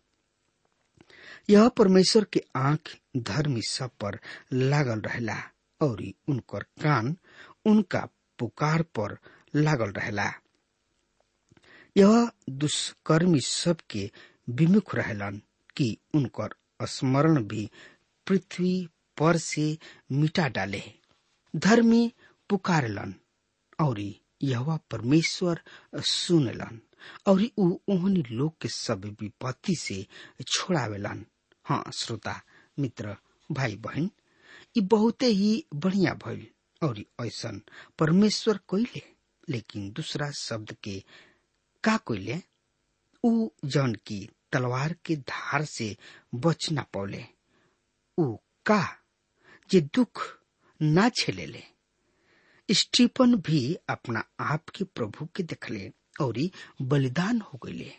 यह 1.51 1.69
परमेश्वर 1.69 2.25
के 2.25 2.43
आँख 2.57 2.97
धर्मी 3.17 3.63
सब 3.63 3.91
पर 4.01 4.19
लागल 4.53 5.01
रहला 5.01 5.37
और 5.81 6.03
उनकर 6.29 6.63
कान 6.63 7.17
उनका 7.67 8.09
पुकार 8.39 8.83
पर 8.83 9.19
लागल 9.55 9.93
रहेला। 9.93 10.33
यह 11.97 12.31
दुष्कर्मी 12.51 13.41
सबके 13.41 14.11
विमुख 14.51 14.95
रहेलन 14.95 15.43
कि 15.77 15.97
उनकर 16.15 16.55
स्मरण 16.87 17.45
भी 17.45 17.71
पृथ्वी 18.27 18.89
पर 19.19 19.37
से 19.37 19.79
मिटा 20.13 20.49
डाले। 20.49 20.83
धर्मी 21.57 22.13
पुकारलन 22.51 23.15
और 23.81 24.01
यह 24.43 24.77
परमेश्वर 24.91 25.63
सुनलन, 25.97 26.81
और 27.27 27.43
ऊ 27.59 27.79
ओहनी 27.89 28.25
लोग 28.31 28.59
के 28.61 28.69
सब 28.69 29.05
विपत्ति 29.21 29.75
से 29.75 30.07
छोड़ावेलन। 30.49 31.27
हाँ 31.65 31.85
श्रोता, 31.95 32.43
मित्र 32.79 33.17
भाई 33.53 33.77
बहन 33.77 34.11
ई 34.77 34.81
बहुते 34.81 35.27
ही 35.27 35.67
बढ़िया 35.75 36.15
भइल, 36.15 36.47
और 36.83 37.05
ऐसन 37.27 37.63
परमेश्वर 37.99 38.59
कोइले, 38.69 39.03
लेकिन 39.49 39.91
दूसरा 39.93 40.31
शब्द 40.31 40.73
के 40.73 41.05
का 41.85 41.97
कोइले? 41.97 42.43
ऊ 43.25 43.49
जौन 43.65 43.95
की 43.95 44.29
तलवार 44.53 44.97
के 45.05 45.17
धार 45.17 45.65
से 45.65 45.97
बच 46.35 46.71
ना 46.73 46.83
पौले। 46.83 47.25
ऊ 48.19 48.37
का? 48.67 48.99
जे 49.71 49.81
दुख 49.81 50.41
ना 50.83 51.09
झेलेले। 51.09 51.72
स्टीफन 52.81 53.35
भी 53.47 53.61
अपना 53.91 54.23
आप 54.41 54.69
के 54.77 54.85
प्रभु 54.85 55.27
के 55.37 55.43
देखले 55.43 55.91
और 56.21 56.39
बलिदान 56.83 57.41
हो 57.41 57.59
गईले 57.65 57.93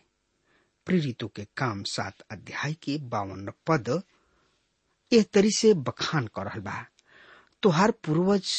प्रेरितों 0.88 1.28
के 1.36 1.46
काम 1.58 1.84
सात 1.88 2.22
अध्याय 2.32 2.74
के 2.84 2.98
बावन 3.14 3.52
पद 3.68 4.02
एह 5.12 5.24
तरी 5.34 5.52
से 5.58 5.74
बखान 5.88 6.28
कर 6.38 6.60
बा। 6.60 6.86
तोहार 7.64 7.92
पूर्वज 8.06 8.52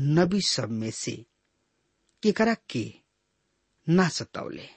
नबी 0.00 0.40
सब 0.48 0.70
में 0.70 0.90
से 0.90 1.12
केकरा 2.22 2.54
के 2.70 2.84
ना 3.86 4.08
सतावले? 4.08 4.68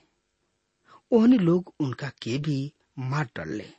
ओहनी 1.11 1.37
लोग 1.37 1.73
उनका 1.79 2.09
के 2.21 2.37
भी 2.37 2.73
मार 2.99 3.29
डलले, 3.37 3.69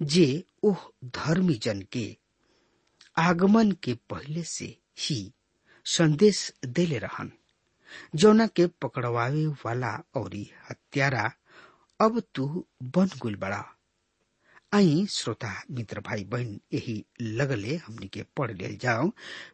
जे 0.00 0.44
ओह 0.64 0.88
धर्मी 1.04 1.54
जन 1.62 1.82
के 1.92 2.16
आगमन 3.18 3.72
के 3.84 3.94
पहले 4.10 4.42
से 4.44 4.76
ही 4.98 5.18
संदेश 5.86 6.52
देले 6.66 6.98
रहन। 6.98 7.32
जौना 8.14 8.46
के 8.46 8.66
पकड़वावे 8.66 9.46
वाला 9.46 10.02
और 10.14 10.34
हत्यारा, 10.70 11.32
अब 12.00 12.22
तू 12.34 12.66
बन 12.82 13.10
गुल 13.18 13.36
बड़ा। 13.36 13.64
आई 14.74 15.06
श्रोता, 15.06 15.62
मित्र 15.70 16.00
भाई 16.00 16.24
बहन 16.24 16.60
यही 16.72 17.04
लगले 17.20 17.76
हमनी 17.76 18.08
के 18.08 18.22
पढ़ 18.36 18.52
ले 18.52 18.74
जाओ 18.76 19.10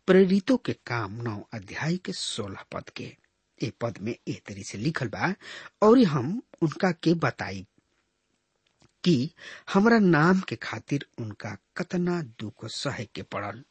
प्रेरितों 0.07 0.57
के 0.57 0.73
काम 0.73 1.23
नौ 1.23 1.49
अध्याय 1.55 1.97
के 1.97 2.13
सोलह 2.13 2.65
पद 2.73 2.91
के। 2.91 3.17
ए 3.63 3.73
पद 3.81 3.99
में 4.01 4.17
ए 4.29 4.43
तरी 4.47 4.63
से 4.63 4.79
लिखल 4.79 5.09
बा, 5.09 5.35
और 5.83 5.99
हम 5.99 6.43
उनका 6.63 6.93
के 6.93 7.15
बताई 7.15 7.67
कि 9.05 9.31
हमरा 9.73 9.99
नाम 9.99 10.41
के 10.41 10.57
खातिर 10.57 11.07
उनका 11.19 11.57
कतना 11.77 12.23
दुख 12.23 12.67
सहे 12.67 13.05
के 13.05 13.23
पड़ल। 13.23 13.65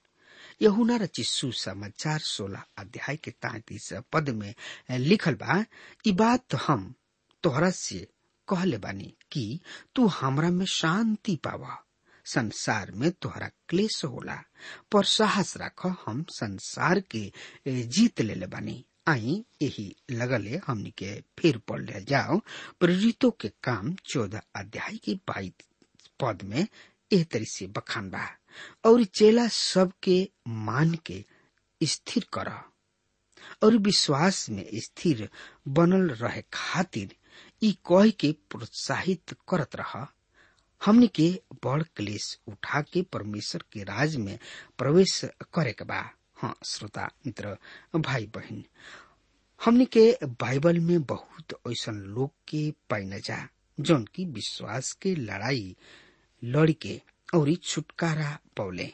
यहुना 0.62 0.96
रचित 1.02 1.26
सुसमाचार 1.26 2.20
सोलह 2.20 2.64
अध्याय 2.80 3.16
के 3.24 3.32
तैतीस 3.32 3.90
पद 4.14 4.30
में 4.40 4.54
लिखल 4.98 5.36
बा 5.44 5.64
बात 6.22 6.56
हम 6.68 6.94
तोहरा 7.44 7.70
से 7.72 8.08
कहले 8.48 8.78
बानी 8.78 9.14
कि 9.32 9.60
तू 9.96 10.06
हमरा 10.20 10.50
में 10.52 10.66
शांति 10.70 11.36
पावा। 11.44 11.78
संसार 12.26 12.92
में 13.02 13.12
तोहरा 13.22 13.48
क्लेश 13.70 14.04
होला, 14.06 14.36
पर 14.92 15.04
साहस 15.06 15.54
रख 15.58 15.86
हम 16.06 16.24
संसार 16.34 17.00
के 17.16 17.32
जीत 17.68 18.22
ले 18.22 18.48
बानी। 18.48 18.84
आई 19.08 19.44
यही 19.62 19.96
लगले 20.12 20.60
हमनी 20.68 20.92
के 20.98 21.14
फिर 21.40 21.58
पढ़ 21.68 21.82
ले 21.82 22.02
जाओ। 22.10 22.40
प्रेरितों 22.80 23.32
के 23.42 23.50
काम 23.64 23.94
चौदह 24.12 24.42
अध्याय 24.56 24.98
की 25.06 25.16
बाईस 25.28 25.66
पद 26.22 26.42
में 26.52 26.66
एह 27.14 27.24
तरी 27.32 27.46
से 27.46 27.68
बखान 27.78 28.10
बा। 28.10 28.28
और 28.86 29.04
चेला 29.20 29.48
सबके 29.58 30.18
मान 30.68 30.94
के 31.06 31.24
स्थिर 31.82 32.26
कर 32.34 32.52
और 33.64 33.78
विश्वास 33.88 34.50
में 34.50 34.66
स्थिर 34.84 35.28
बनल 35.78 36.10
रहे 36.22 36.42
खातिर 36.54 37.16
ई 37.64 37.72
कह 37.92 38.10
के 38.20 38.32
प्रोत्साहित 38.52 39.36
करत 39.50 39.76
रहा। 39.76 40.08
हमने 40.82 41.08
के 41.20 41.30
बड़ 41.64 41.82
क्लेश 41.96 42.38
उठा 42.48 42.82
के 42.94 43.02
परमेश्वर 43.14 43.64
के 43.74 43.84
राज 43.84 44.16
में 44.18 44.38
प्रवेश 44.78 45.20
करे 45.54 45.72
के 45.80 45.86
बा। 45.86 46.02
हाँ 46.42 46.56
श्रोता, 46.66 47.10
मित्र, 47.26 47.58
भाई, 47.96 48.26
बहन, 48.36 48.64
हमने 49.62 49.86
के 49.96 50.10
बाइबल 50.42 50.80
में 50.80 51.02
बहुत 51.12 51.54
ऐसा 51.72 51.92
लोग 51.92 52.32
के 52.48 52.70
पाइन 52.90 53.20
जा, 53.26 53.48
जौन 53.80 54.06
की 54.16 54.26
विश्वास 54.26 54.92
के 55.02 55.14
लड़ाई 55.16 55.76
लड़ 56.44 56.72
के 56.72 57.00
और 57.34 57.54
छुटकारा 57.56 58.38
पौले 58.58 58.94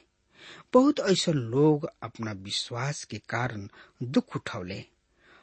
बहुत 0.73 0.99
ऐसा 0.99 1.31
लोग 1.31 1.89
अपना 2.03 2.31
विश्वास 2.31 3.03
के 3.11 3.17
कारण 3.29 3.67
दुख 4.03 4.35
उठौले 4.35 4.83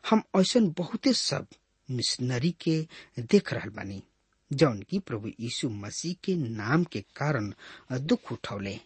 हम 0.04 0.22
ऐसा 0.36 0.60
बहुते 0.78 1.12
सब 1.12 1.46
मिशनरी 1.88 2.50
के 2.60 2.80
देख 3.20 3.52
रहा 3.52 3.70
बानी, 3.76 4.02
जौन 4.50 4.82
की 4.82 4.98
प्रभु 4.98 5.28
यीशु 5.40 5.68
मसीह 5.68 6.14
के 6.24 6.34
नाम 6.36 6.84
के 6.84 7.00
कारण 7.16 7.52
दुख 7.92 8.32
उठौले 8.32 8.78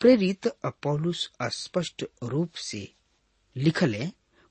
प्रेरित 0.00 0.46
पौलुस 0.82 1.30
स्पष्ट 1.42 2.04
रूप 2.22 2.52
से 2.54 2.88
लिखले, 3.56 4.06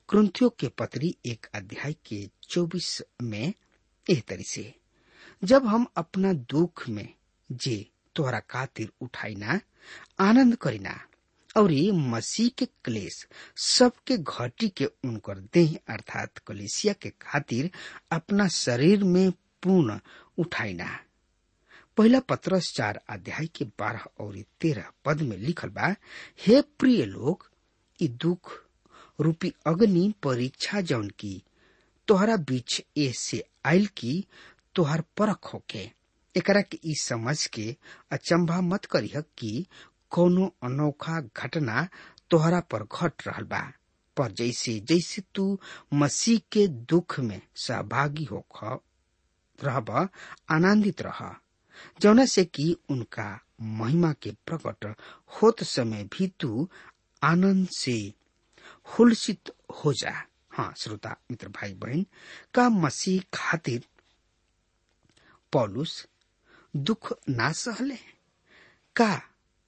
क्रंथियों 0.09 0.49
के 0.49 0.67
पत्री 0.67 1.15
एक 1.25 1.47
अध्याय 1.55 1.93
के 1.93 2.29
चौबीस 2.49 3.01
में 3.21 3.53
एह 4.07 4.21
तरी 4.27 4.43
से 4.43 4.73
जब 5.43 5.65
हम 5.65 5.85
अपना 5.97 6.33
दुख 6.33 6.87
में 6.89 7.07
जे 7.51 7.85
तोहरा 8.15 8.39
खातिर 8.39 8.91
उठाइना 9.01 9.59
आनंद 10.19 10.55
करिना। 10.55 11.01
और 11.57 11.71
मसीह 11.91 12.49
के 12.57 12.65
क्लेश 12.65 13.27
सबके 13.57 14.17
घटी 14.17 14.69
के 14.69 14.85
उनकर 14.85 15.37
देह 15.39 15.79
अर्थात 15.89 16.37
कलेसिया 16.37 16.93
के 16.93 17.09
खातिर 17.09 17.71
अपना 18.11 18.47
शरीर 18.47 19.03
में 19.03 19.31
पूर्ण 19.31 19.99
उठाइना। 20.37 20.99
पहला 21.97 22.19
पत्रस 22.19 22.73
चार 22.77 23.01
अध्याय 23.09 23.45
के 23.45 23.65
बारह 23.65 24.05
और 24.19 24.43
तेरह 24.61 24.91
पद 25.05 25.21
में 25.21 25.37
लिखल 25.37 25.69
बा, 25.69 25.95
हे 26.47 26.61
प्रिय 26.61 27.05
लोग 27.05 27.49
दुख, 28.01 28.65
रूपी 29.21 29.53
अग्नि, 29.67 30.13
परीक्षा 30.23 30.81
जौन 30.81 31.09
की, 31.09 31.43
तोहरा 32.07 32.35
बीच 32.35 32.81
ए 32.97 33.11
से 33.15 33.43
आयल 33.65 33.85
की, 33.85 34.27
तोहर 34.75 35.01
परख 35.01 35.45
होके। 35.53 36.02
एकरा 36.37 36.61
के 36.61 36.79
ई 36.85 36.93
समझ 37.01 37.45
के 37.55 37.75
अचंभा 38.11 38.59
मत 38.61 38.85
करिह 38.91 39.19
कि 39.37 39.65
कोनो 40.11 40.45
अनोखा 40.63 41.19
घटना 41.21 41.87
तोहरा 42.31 42.59
पर 42.71 42.83
घट 42.83 43.27
रहल 43.27 43.43
बा। 43.53 43.61
पर 44.17 44.31
जैसे 44.39 44.79
जैसे 44.89 45.21
तू 45.35 45.59
मसीह 45.93 46.39
के 46.51 46.67
दुख 46.91 47.19
में 47.19 47.41
सहभागी 47.65 48.23
हो 48.31 48.45
रहब, 49.63 49.89
आनंदित 50.51 51.01
रह। 51.01 51.19
जौना 52.01 52.25
से 52.25 52.43
कि 52.45 52.75
उनका 52.91 53.27
महिमा 53.79 54.11
के 54.21 54.31
प्रकट 54.47 54.85
होत 55.41 55.63
समय 55.63 56.03
भी 56.13 56.27
तू 56.39 56.67
आनंद 57.21 57.67
से 57.77 57.95
हुलसित 58.97 59.51
हो 59.83 59.93
जा। 59.93 60.13
हाँ 60.53 60.73
श्रोता, 60.77 61.15
मित्र 61.31 61.47
भाई 61.49 61.73
बहन 61.73 62.05
का 62.53 62.67
मसीह 62.69 63.21
खातिर 63.33 63.85
पौलुस 65.53 66.05
दुख 66.75 67.11
ना 67.29 67.51
सहले? 67.51 67.97
का 68.95 69.13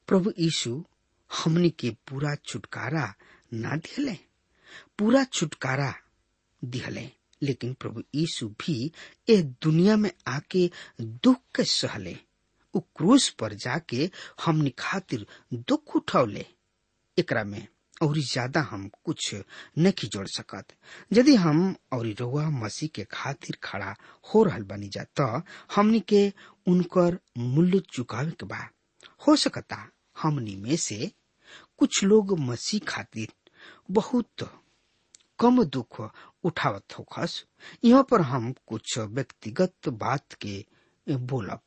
प्रभु 0.07 0.33
यीशु 0.39 0.83
हमनी 1.31 1.69
के 1.69 1.89
पूरा 2.07 2.35
छुटकारा 2.35 3.13
ना 3.53 3.75
दिले 3.75 4.17
पूरा 4.99 5.23
छुटकारा 5.23 5.93
दिहले, 6.61 7.09
लेकिन 7.41 7.73
प्रभु 7.73 8.01
यीशु 8.15 8.47
भी 8.61 8.91
ए 9.29 9.41
दुनिया 9.63 9.95
में 9.97 10.11
आके 10.27 10.69
दुख 11.01 11.41
के 11.55 11.63
सहले। 11.63 12.17
उ 12.73 12.79
क्रूस 12.97 13.29
पर 13.39 13.53
जाके 13.53 14.09
हमनी 14.45 14.69
खातिर 14.79 15.25
दुख 15.53 15.95
उठौले 15.95 16.45
एकरा 17.17 17.43
में 17.43 17.67
और 18.03 18.17
ज़्यादा 18.19 18.61
हम 18.69 18.87
कुछ 19.05 19.33
नहीं 19.77 20.07
जोड़ 20.13 20.25
सकत। 20.27 20.73
यदि 21.13 21.35
हम 21.35 21.75
और 21.93 22.07
रउआ 22.19 22.47
मसीह 22.49 22.89
के 22.95 23.03
खातिर 23.11 23.57
खड़ा 23.63 23.95
हो 24.33 24.43
रहा 24.43 24.59
बनी 24.69 24.89
जा 24.95 25.03
तो 25.19 25.25
हमनी 25.75 25.99
के 26.09 26.27
उनकर 26.67 27.17
मूल्य 27.37 27.79
चुकावे 27.93 28.31
के 28.39 28.45
बा। 28.45 28.67
हो 29.27 29.35
सकता 29.35 29.77
हमनी 30.21 30.55
में 30.55 30.75
से 30.77 31.11
कुछ 31.79 32.03
लोग 32.03 32.37
मसीह 32.39 32.81
खातिर 32.87 33.33
बहुत 33.91 34.49
कम 35.39 35.63
दुख 35.63 35.99
उठावत 36.45 36.97
होखस। 36.97 37.43
यहाँ 37.83 38.03
पर 38.11 38.21
हम 38.21 38.53
कुछ 38.67 38.97
व्यक्तिगत 38.99 39.89
बात 39.89 40.33
के 40.45 40.63
बोलब। 41.07 41.59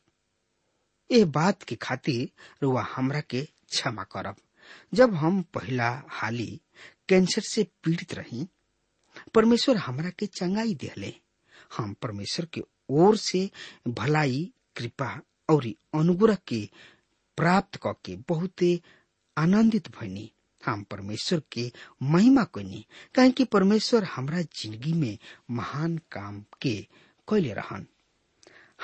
ए 1.11 1.25
बात 1.25 1.63
के 1.63 1.75
खातिर 1.83 2.31
रुआ 2.63 2.83
हमरा 2.95 3.21
के 3.21 3.43
क्षमा 3.43 4.03
करब। 4.13 4.37
जब 4.95 5.15
हम 5.15 5.41
पहला 5.55 5.91
हाली 6.11 6.61
कैंसर 7.09 7.43
से 7.51 7.67
पीड़ित 7.85 8.15
रही, 8.15 8.47
परमेश्वर 9.35 9.77
हमरा 9.77 10.11
के 10.19 10.27
चंगाई 10.27 10.75
दिहले 10.81 11.15
हम 11.77 11.93
परमेश्वर 12.03 12.47
के 12.55 12.63
ओर 12.91 13.17
से 13.17 13.49
भलाई, 13.89 14.53
कृपा 14.77 15.21
और 15.51 15.67
अनुग्रह 15.95 16.37
के 16.49 16.69
प्राप्त 17.39 17.77
करके 17.83 18.17
बहुते 18.29 18.81
आनंदित 19.37 19.89
भइनी 19.99 20.31
हम 20.63 20.83
परमेश्वर 20.91 21.43
के 21.53 21.71
महिमा 22.03 22.45
कनी 22.55 22.85
काहे 23.15 23.31
कि 23.31 23.45
परमेश्वर 23.53 24.05
हमरा 24.15 24.41
ज़िंदगी 24.61 24.93
में 24.93 25.19
महान 25.59 25.97
काम 26.13 26.41
के 26.63 26.75
कैले 27.29 27.53
रहन। 27.55 27.87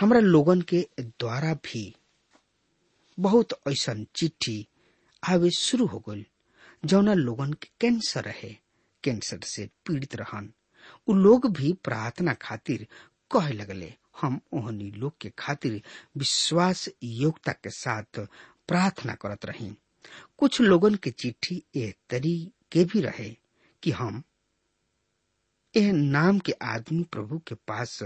हमरा 0.00 0.20
लोगन 0.20 0.60
के 0.72 0.86
द्वारा 1.00 1.52
भी 1.64 1.94
बहुत 3.18 3.52
ऐसा 3.68 3.94
चिट्ठी 4.16 4.66
आवे 5.30 5.50
शुरू 5.58 5.86
हो 5.86 5.98
गई 6.08 6.24
जौना 6.84 7.14
लोगन 7.14 7.52
के 7.52 7.68
कैंसर 7.80 8.24
रहे, 8.24 8.52
कैंसर 9.04 9.40
से 9.46 9.68
पीड़ित 9.86 10.14
रहन। 10.16 10.52
उ 11.08 11.14
लोग 11.14 11.46
भी 11.56 11.72
प्रार्थना 11.84 12.32
खातिर 12.42 12.86
कहे 13.32 13.52
लगले, 13.54 13.92
हम 14.20 14.40
ओहनी 14.54 14.90
लोग 14.90 15.12
के 15.20 15.30
खातिर 15.38 15.80
विश्वास 16.18 16.88
योग्यता 17.02 17.52
के 17.62 17.70
साथ 17.70 18.20
प्रार्थना 18.68 19.14
करत 19.22 19.44
रही। 19.46 19.70
कुछ 20.38 20.60
लोगन 20.60 20.94
के 21.04 21.10
चिट्ठी 21.10 21.62
ए 21.76 21.92
तरी 22.10 22.36
के 22.72 22.84
भी 22.92 23.00
रहे 23.00 23.28
कि 23.82 23.90
हम 24.00 24.22
एह 25.74 25.92
नाम 25.92 26.38
के 26.46 26.52
आदमी 26.62 27.02
प्रभु 27.12 27.38
के 27.48 27.54
पास 27.68 27.98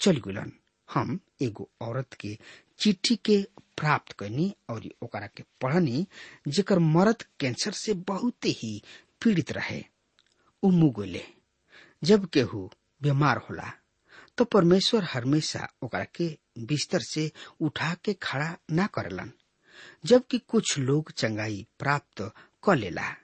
चल 0.00 0.16
गुलन 0.24 0.52
हम 0.88 1.18
एगो 1.42 1.68
औरत 1.82 2.14
के 2.20 2.36
चिट्ठी 2.80 3.16
के 3.28 3.44
प्राप्त 3.78 4.12
करनी 4.18 4.54
और 4.70 4.88
ओकरा 5.02 5.26
के 5.26 5.42
पढ़नी 5.62 6.06
जेकर 6.48 6.78
मर्द 6.78 7.22
कैंसर 7.40 7.72
से 7.74 7.94
बहुत 8.08 8.46
ही 8.46 8.80
पीड़ित 9.22 9.52
रहे। 9.52 9.82
उ 10.62 10.70
मुगोले, 10.70 11.22
जब 12.02 12.26
केहू 12.26 12.70
बीमार 13.02 13.36
होला 13.48 13.70
तो 14.38 14.44
परमेश्वर 14.44 15.04
हमेशा 15.04 15.68
ओकरा 15.82 16.04
के 16.14 16.28
बिस्तर 16.66 17.00
से 17.02 17.30
उठा 17.60 17.92
के 18.04 18.12
खड़ा 18.22 18.56
ना 18.70 18.86
करलन, 18.94 19.30
जबकि 20.04 20.38
कुछ 20.48 20.78
लोग 20.78 21.12
चंगाई 21.12 21.66
प्राप्त 21.78 22.22
क 22.64 22.74
लेला 22.74 23.14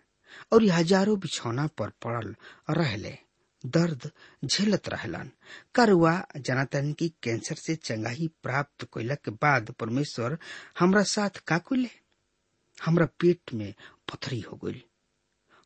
और 0.53 0.65
हज़ारों 0.71 1.19
बिछौना 1.21 1.67
पर 1.79 1.91
पड़ल 2.05 2.35
रहले। 2.71 3.17
दर्द 3.67 4.11
झेलत 4.45 4.89
रहलन। 4.89 5.31
करुआ 5.75 6.15
जनतन 6.37 6.93
की 6.93 7.09
कैंसर 7.23 7.55
से 7.55 7.75
चंगाई 7.77 8.31
प्राप्त 8.43 8.85
कैला 8.95 9.15
के 9.15 9.31
बाद 9.43 9.71
परमेश्वर 9.71 10.39
हमरा 10.79 11.03
साथ 11.03 11.43
का 11.47 11.59
कुले 11.59 11.89
हमरा 12.85 13.07
पेट 13.21 13.53
में 13.55 13.73
पथरी 14.11 14.41
हो 14.41 14.57
गई 14.65 14.85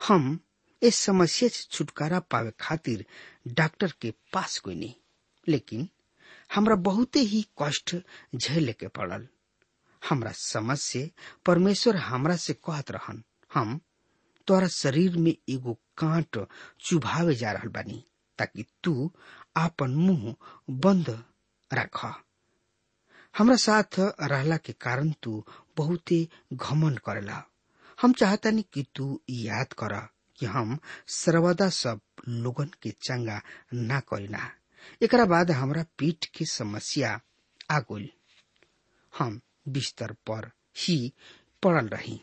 हम 0.00 0.38
इस 0.82 0.96
समस्या 0.96 1.48
से 1.48 1.66
छुटकारा 1.70 2.20
पावे 2.20 2.52
खातिर 2.60 3.04
डॉक्टर 3.48 3.92
के 4.00 4.10
पास 4.32 4.58
कोई 4.58 4.74
नहीं 4.74 4.94
लेकिन 5.48 5.88
हमरा 6.54 6.74
बहुते 6.76 7.20
ही 7.20 7.46
कष्ट 7.62 7.96
झेले 8.34 8.72
के 8.72 8.88
पड़ल। 8.88 9.26
हमरा 10.02 10.32
समझ 10.32 10.78
से 10.78 11.10
परमेश्वर 11.46 11.96
हमरा 11.96 12.36
से 12.36 12.52
कहत 12.52 12.90
रहन, 12.90 13.22
हम 13.54 13.80
तोरा 14.46 14.68
शरीर 14.68 15.16
में 15.16 15.34
एगो 15.48 15.72
कांट 15.98 16.46
चुभावे 16.80 17.34
जा 17.34 17.52
रहल 17.52 17.68
बानी, 17.68 18.04
ताकि 18.38 18.64
तू 18.84 19.12
आपन 19.56 19.94
मुँह 19.94 20.34
बंद 20.70 21.24
रख। 21.70 22.04
हमरा 23.38 23.56
साथ 23.56 23.98
रहला 24.00 24.56
के 24.56 24.72
कारण 24.72 25.10
तू 25.22 25.44
बहुते 25.76 26.28
घमन 26.52 26.96
करेला। 26.96 27.42
हम 28.00 28.12
चाहतानी 28.12 28.62
कि 28.72 28.86
तू 28.94 29.20
याद 29.30 29.72
कर 29.72 29.94
कि 30.38 30.46
हम 30.46 30.78
सर्वदा 31.08 31.68
सब 31.68 32.00
लोगन 32.28 32.70
के 32.82 32.90
चंगा 32.90 33.40
ना 33.74 34.00
करीना। 34.00 34.50
एकरा 35.02 35.24
बाद 35.24 35.50
हमरा 35.50 35.84
पीठ 35.98 36.26
की 36.34 36.44
समस्या 36.44 37.20
आ 37.70 37.78
गई 37.80 38.12
हम 39.18 39.40
बिस्तर 39.68 40.12
पर 40.12 40.50
ही 40.76 41.12
पड़ल 41.62 41.88
रही। 41.88 42.20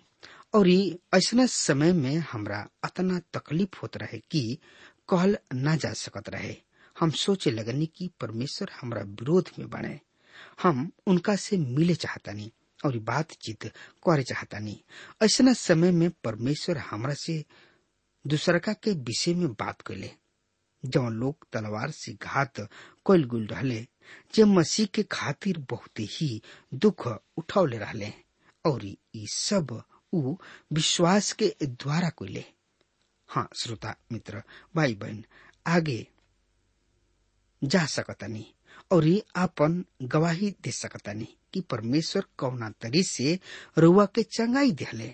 और 0.54 0.70
ऐसा 0.70 1.46
समय 1.46 1.94
में 1.94 2.16
हमरा 2.32 2.68
अतना 2.84 3.20
तकलीफ़ 3.34 3.80
होत 3.82 3.98
रहे 3.98 4.18
कि 4.32 4.58
कहल 5.10 5.38
ना 5.54 5.76
जा 5.76 5.92
सकत 5.94 6.30
रहे। 6.30 6.56
हम 6.96 7.12
सोचे 7.12 7.52
लगनी 7.52 7.86
कि 7.96 8.10
परमेश्वर 8.22 8.72
हमरा 8.82 9.02
विरोध 9.02 9.50
में 9.60 9.70
बने। 9.70 10.00
हम 10.64 10.92
उनका 11.08 11.36
से 11.36 11.58
मिले 11.58 11.96
चाहतानी 11.96 12.52
और 12.86 12.98
बातचीत 12.98 13.66
करे 14.08 14.24
चाहतानी। 14.24 14.80
ऐसा 15.24 15.54
समय 15.54 15.92
में 15.92 16.10
परमेश्वर 16.24 16.78
हमरा 16.78 17.14
से 17.14 17.44
दूसरका 18.26 18.74
के 18.74 18.92
विषय 19.08 19.34
में 19.34 19.48
बात 19.54 19.82
कैले 19.82 20.10
जौन 20.84 21.14
लोग 21.14 21.48
तलवार 21.54 21.92
से 21.92 22.14
घात 22.14 22.60
कैल 23.08 23.24
गुल 23.24 23.46
रहले, 23.48 23.88
जे 24.34 24.44
मसीह 24.44 24.86
के 24.86 25.04
खातिर 25.04 25.58
बहुत 25.70 26.00
ही 26.00 26.42
दुख 26.74 27.08
उठौले 27.38 27.78
रहले 27.78 28.12
और 28.66 28.86
ई 28.86 29.26
सब 29.34 29.82
उ 30.14 30.36
विश्वास 30.74 31.32
के 31.42 31.56
द्वारा 31.64 32.10
कैले 32.20 32.44
हाँ 33.30 33.48
श्रोता 33.62 33.96
मित्र 34.12 34.42
भाई 34.76 34.94
बहन 34.96 35.24
आगे 35.68 36.06
जा 37.62 37.86
सकतानी 37.86 38.46
और 38.92 39.06
ये 39.08 39.24
आपन 39.36 39.84
गवाही 40.14 40.50
दे 40.64 40.72
सकतानी 40.72 41.28
कि 41.54 41.62
परमेश्वर 41.72 42.26
कौना 42.38 42.70
तरी 42.82 43.04
से 43.04 43.40
रुआ 43.78 44.06
के 44.16 44.24
चंगाई 44.38 44.72
दिहले। 44.72 45.14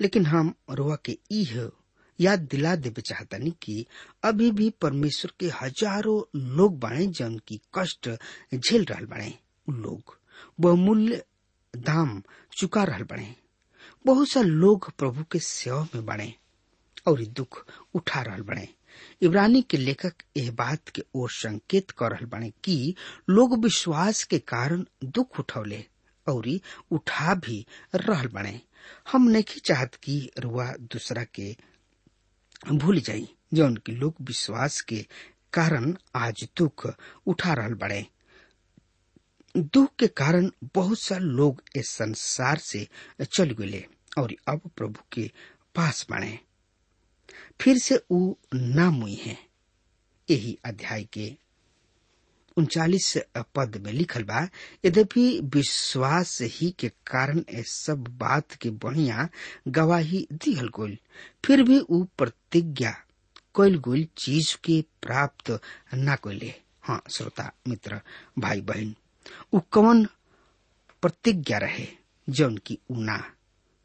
लेकिन 0.00 0.26
हम 0.26 0.54
रुआ 0.70 0.96
के 1.04 1.18
इह 1.30 1.70
याद 2.18 2.40
दिला 2.50 2.74
देवे 2.76 3.02
चाहतानी 3.08 3.50
कि 3.62 3.84
अभी 4.24 4.50
भी 4.50 4.68
परमेश्वर 4.82 5.32
के 5.40 5.48
हज़ारों 5.62 6.20
लोग 6.56 6.78
बाणे 6.80 7.06
जन 7.18 7.38
की 7.48 7.60
कष्ट 7.74 8.08
झेल 8.54 8.84
रहा 8.84 9.00
बाणे 9.10 9.32
लोग 9.68 10.18
बहुमूल्य 10.60 11.24
दाम 11.74 12.22
चुका 12.58 12.84
रहा 12.84 12.98
बाणे 13.10 13.34
बहुत 14.08 14.28
सा 14.28 14.40
लोग 14.40 14.90
प्रभु 14.98 15.24
के 15.32 15.38
सेवा 15.44 15.82
में 15.94 16.04
बाणे 16.06 16.32
और 17.08 17.22
दुख 17.38 17.64
उठा 17.94 18.20
रहल 18.22 18.42
बाणे 18.50 18.68
इब्रानी 19.22 19.60
के 19.70 19.76
लेखक 19.76 20.22
यह 20.36 20.50
बात 20.58 20.88
के 20.94 21.02
ओर 21.16 21.30
संकेत 21.30 21.90
कर 21.98 22.10
रहल 22.12 22.26
बाणे 22.32 22.50
कि 22.64 22.94
लोग 23.30 23.62
विश्वास 23.64 24.22
के 24.30 24.38
कारण 24.52 24.84
दुख 25.04 25.38
उठौले 25.40 25.84
और 26.26 26.48
उठा 26.92 27.34
भी 27.44 27.64
रहल 27.94 28.26
बने। 28.32 28.60
हम 29.12 29.28
नहीं 29.30 29.60
चाहत 29.66 29.94
कि 30.04 30.18
रुआ 30.38 30.66
दूसरा 30.92 31.24
के 31.38 31.50
भूल 32.72 33.00
जाई 33.00 33.28
जौन 33.54 33.76
की 33.86 33.92
लोग 33.92 34.14
विश्वास 34.28 34.80
के 34.88 35.04
कारण 35.52 35.94
आज 36.16 36.46
दुख 36.56 36.86
उठा 37.26 37.52
रहल 37.60 37.74
बड़े 37.82 38.04
दुख 39.56 39.94
के 39.98 40.06
कारण 40.22 40.50
बहुत 40.74 41.00
सा 41.00 41.18
लोग 41.18 41.62
इस 41.76 41.88
संसार 41.90 42.58
से 42.70 42.86
चल 43.32 43.50
गए। 43.60 43.84
और 44.18 44.34
अब 44.48 44.60
प्रभु 44.76 45.00
के 45.12 45.30
पास 45.74 46.06
बने। 46.10 46.38
फिर 47.60 47.78
से 47.78 48.02
ऊ 48.10 48.34
नाम 48.54 48.94
हुई 48.94 49.14
है। 49.14 49.36
यही 50.28 50.58
अध्याय 50.64 51.04
के 51.12 51.32
उनचालीस 52.56 53.16
पद 53.54 53.76
में 53.84 53.92
लिखल 53.92 54.22
बा, 54.24 54.40
यद्यपि 54.84 55.40
विश्वास 55.54 56.38
ही 56.42 56.70
के 56.78 56.88
कारण 57.06 57.42
सब 57.72 58.04
बात 58.18 58.52
के 58.52 58.70
बढ़िया 58.84 59.28
गवाही 59.68 60.26
दिहल 60.32 60.68
गोल, 60.68 60.96
फिर 61.44 61.62
भी 61.62 61.80
ऊ 61.80 62.02
प्रतिज्ञा 62.18 62.90
कैल 63.56 63.78
गोल 63.78 64.04
चीज़ 64.16 64.56
के 64.64 64.80
प्राप्त 65.02 65.50
न 65.94 66.16
कैले 66.24 66.54
हाँ 66.82 67.02
श्रोता, 67.10 67.50
मित्र 67.68 68.00
भाई 68.38 68.60
बहन 68.60 68.94
ऊ 69.52 69.60
कौन 69.70 70.04
प्रतिज्ञा 71.02 71.58
रहे 71.58 71.86
जौन 72.28 72.56
की 72.56 72.78
ऊ 72.90 73.00
ना? 73.00 73.16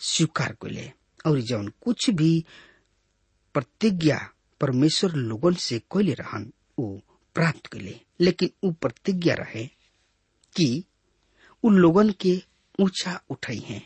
स्वीकार 0.10 0.52
कैले 0.62 0.92
और 1.26 1.40
जौन 1.50 1.68
कुछ 1.82 2.10
भी 2.22 2.34
प्रतिज्ञा 3.56 4.18
परमेश्वर 4.62 5.14
लोगन 5.16 5.54
से 5.68 5.80
कैले 5.94 6.14
रहन 6.20 6.52
ऊ 6.80 6.88
प्राप्त 7.36 7.68
कैले 7.74 8.00
लेकिन 8.22 8.50
ऊ 8.64 8.72
प्रतिज्ञा 8.82 9.36
रहे 9.40 9.66
कि 10.56 10.84
उ 11.64 11.70
लोगन 11.70 12.10
के 12.22 12.36
ऊँचा 12.80 13.20
उठाई 13.32 13.60
हैं 13.68 13.82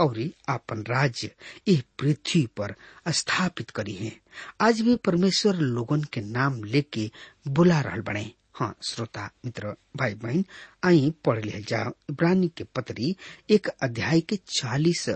और 0.00 0.18
आपन 0.48 0.82
राज्य 0.88 1.30
इस 1.68 1.82
पृथ्वी 1.98 2.46
पर 2.56 2.74
स्थापित 3.12 3.70
करी 3.70 3.94
है। 3.94 4.12
आज 4.60 4.80
भी 4.80 4.94
परमेश्वर 5.06 5.56
लोगन 5.56 6.02
के 6.12 6.20
नाम 6.20 6.62
लेके 6.64 7.10
बुला 7.48 7.80
रहा 7.80 7.96
बने। 8.06 8.30
हाँ 8.54 8.74
श्रोता, 8.88 9.30
मित्र 9.44 9.74
भाई 9.96 10.14
बहन 10.14 10.44
आई 10.84 11.12
पढ़ 11.24 11.44
ले 11.44 11.60
जाओ 11.68 11.92
इब्रानी 12.10 12.48
के 12.56 12.64
पत्री 12.76 13.14
एक 13.50 13.68
अध्याय 13.82 14.20
के 14.20 14.36
चालीस 14.36 15.08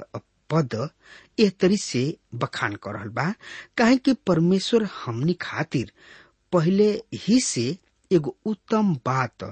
पद 0.50 0.88
एह 1.40 1.50
तरी 1.60 1.76
से 1.76 2.02
बखान 2.42 2.74
कर 2.82 2.94
रहल 2.96 3.08
बा। 3.18 3.32
काहे 3.78 3.96
कि 3.96 4.12
परमेश्वर 4.26 4.84
हमनी 5.04 5.32
खातिर 5.40 5.92
पहले 6.52 6.90
ही 7.26 7.40
से 7.40 7.76
एगो 8.10 8.36
उत्तम 8.46 8.94
बात 9.06 9.44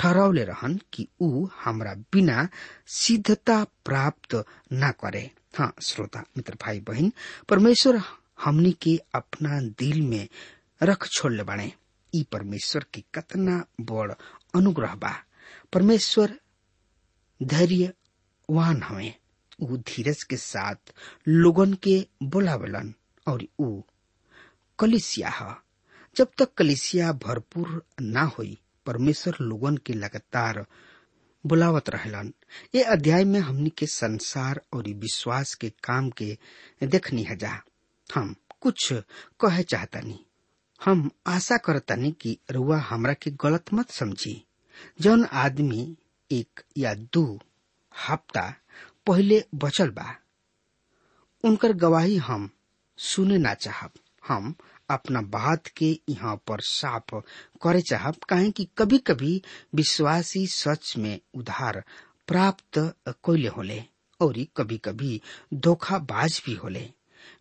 ठहरावले 0.00 0.44
रहन 0.44 0.78
कि 0.92 1.06
ऊ 1.22 1.46
हमरा 1.64 1.94
बिना 2.12 2.48
सिद्धता 2.96 3.62
प्राप्त 3.84 4.34
न 4.72 4.90
करे। 5.00 5.30
हाँ 5.58 5.72
श्रोता, 5.82 6.24
मित्र, 6.36 6.54
भाई, 6.62 6.80
बहन, 6.80 7.12
परमेश्वर 7.48 8.00
हमनी 8.44 8.72
के 8.82 8.96
अपना 9.14 9.60
दिल 9.78 10.00
में 10.08 10.28
रख 10.82 11.06
छोड़ले 11.16 11.42
बाणे 11.48 11.72
ई 12.12 12.22
परमेश्वर 12.32 12.84
के 12.94 13.02
कतना 13.14 13.64
बड़ 13.90 14.12
अनुग्रह 14.56 14.94
बा। 15.02 15.12
परमेश्वर 15.72 16.38
धैर्यवान 17.40 18.82
हवे 18.82 19.14
धीरज 19.60 20.22
के 20.22 20.36
साथ 20.36 20.92
लोगन 21.28 21.74
के 21.74 22.06
बोलावलन 22.22 22.94
और 23.28 23.46
ऊ 23.60 23.80
कलिसिया 24.78 25.30
ह। 25.40 25.54
जब 26.16 26.28
तक 26.38 26.54
कलिसिया 26.54 27.12
भरपूर 27.12 27.84
ना 28.00 28.22
होई, 28.22 28.58
परमेश्वर 28.86 29.36
लोगन 29.40 29.76
के 29.76 29.92
लगातार 29.92 30.66
बुलावत 31.46 31.90
रहलन। 31.90 32.32
ये 32.74 32.82
अध्याय 32.82 33.24
में 33.24 33.40
हमनी 33.40 33.70
के 33.78 33.86
संसार 33.86 34.60
और 34.72 34.88
विश्वास 34.88 35.54
के 35.54 35.70
काम 35.84 36.10
के 36.10 36.38
देखनी 36.82 37.22
है 37.22 37.36
जा 37.36 37.62
हम 38.14 38.34
कुछ 38.60 38.92
कहे 39.40 39.62
चाहतानी। 39.62 40.26
हम 40.84 41.10
आशा 41.26 41.56
करतानी 41.56 42.12
कि 42.12 42.38
रुआ 42.50 42.78
हमरा 42.78 43.12
के 43.12 43.30
गलत 43.30 43.64
मत 43.74 43.90
समझी। 43.90 44.44
जौन 45.00 45.24
आदमी 45.24 45.96
एक 46.30 46.60
या 46.78 46.94
दो 46.94 47.40
हफ़्ता 48.08 48.54
पहले 49.06 49.42
बचल 49.54 49.90
बा। 49.90 50.14
उनकर 51.44 51.72
गवाही 51.72 52.16
हम 52.16 52.48
सुने 52.98 53.38
ना 53.38 53.54
चाहब। 53.54 53.90
हम 54.28 54.54
अपना 54.90 55.20
बात 55.22 55.66
के 55.66 55.90
यहाँ 56.08 56.36
पर 56.46 56.60
साफ़ 56.60 57.14
करे 57.62 57.80
चाहब, 57.80 58.16
काहे 58.28 58.50
कि 58.50 58.68
कभी 58.78 58.98
कभी 58.98 59.40
विश्वासी 59.74 60.46
सच 60.46 60.94
में 60.96 61.18
उधार 61.34 61.82
प्राप्त 62.28 62.78
कोयले 63.22 63.48
होले, 63.48 63.82
और 64.20 64.44
कभी 64.56 64.78
कभी 64.78 65.20
धोखाबाज 65.54 66.42
भी 66.46 66.54
होले। 66.54 66.88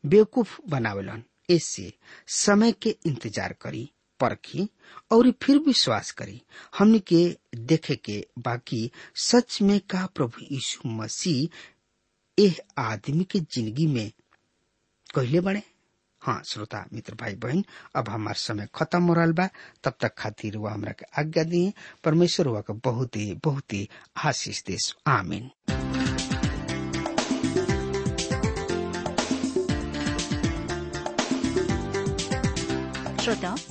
बेवकूफ़ 0.04 0.60
बनावेलन 0.69 1.24
इससे 1.50 1.91
समय 2.28 2.71
के 2.71 2.95
इंतज़ार 3.06 3.54
करी। 3.62 3.89
परखी 4.21 4.67
और 5.12 5.31
फिर 5.43 5.57
विश्वास 5.67 6.12
करी। 6.19 6.41
हमने 6.77 6.99
के 7.12 7.25
देखे 7.55 7.95
के 7.95 8.25
बाकी 8.39 8.89
सच 9.25 9.62
में 9.62 9.79
का 9.89 10.05
प्रभु 10.15 10.45
यीशु 10.51 10.89
मसीह 10.89 12.43
एह 12.43 12.55
आदमी 12.81 13.23
के 13.31 13.39
ज़िंदगी 13.39 13.88
में 13.88 14.12
कहले 15.15 15.39
बड़े 15.39 15.62
हाँ 16.21 16.41
श्रोता, 16.47 16.86
मित्र 16.93 17.15
भाई 17.19 17.36
बहन 17.43 17.63
अब 17.95 18.10
हमार 18.10 18.36
समय 18.38 18.67
खत्म 18.75 19.03
हो 19.03 19.13
रहा 19.13 19.25
बा। 19.38 19.47
तब 19.84 19.93
तक 20.01 20.13
खातिर 20.17 20.55
हुआ 20.55 20.71
हमरा 20.71 20.91
के 20.99 21.05
आज्ञा 21.21 21.43
दिए। 21.43 21.73
परमेश्वर 22.03 22.47
हुआ 22.47 22.62
के 22.62 22.73
बहुत 22.86 23.15
ही 23.15 23.34
बहुत 23.43 23.73
ही 23.73 23.88
आशीष 24.25 24.63
देश 24.65 24.93
आमीन। 25.07 25.49
श्रोताओं 33.23 33.70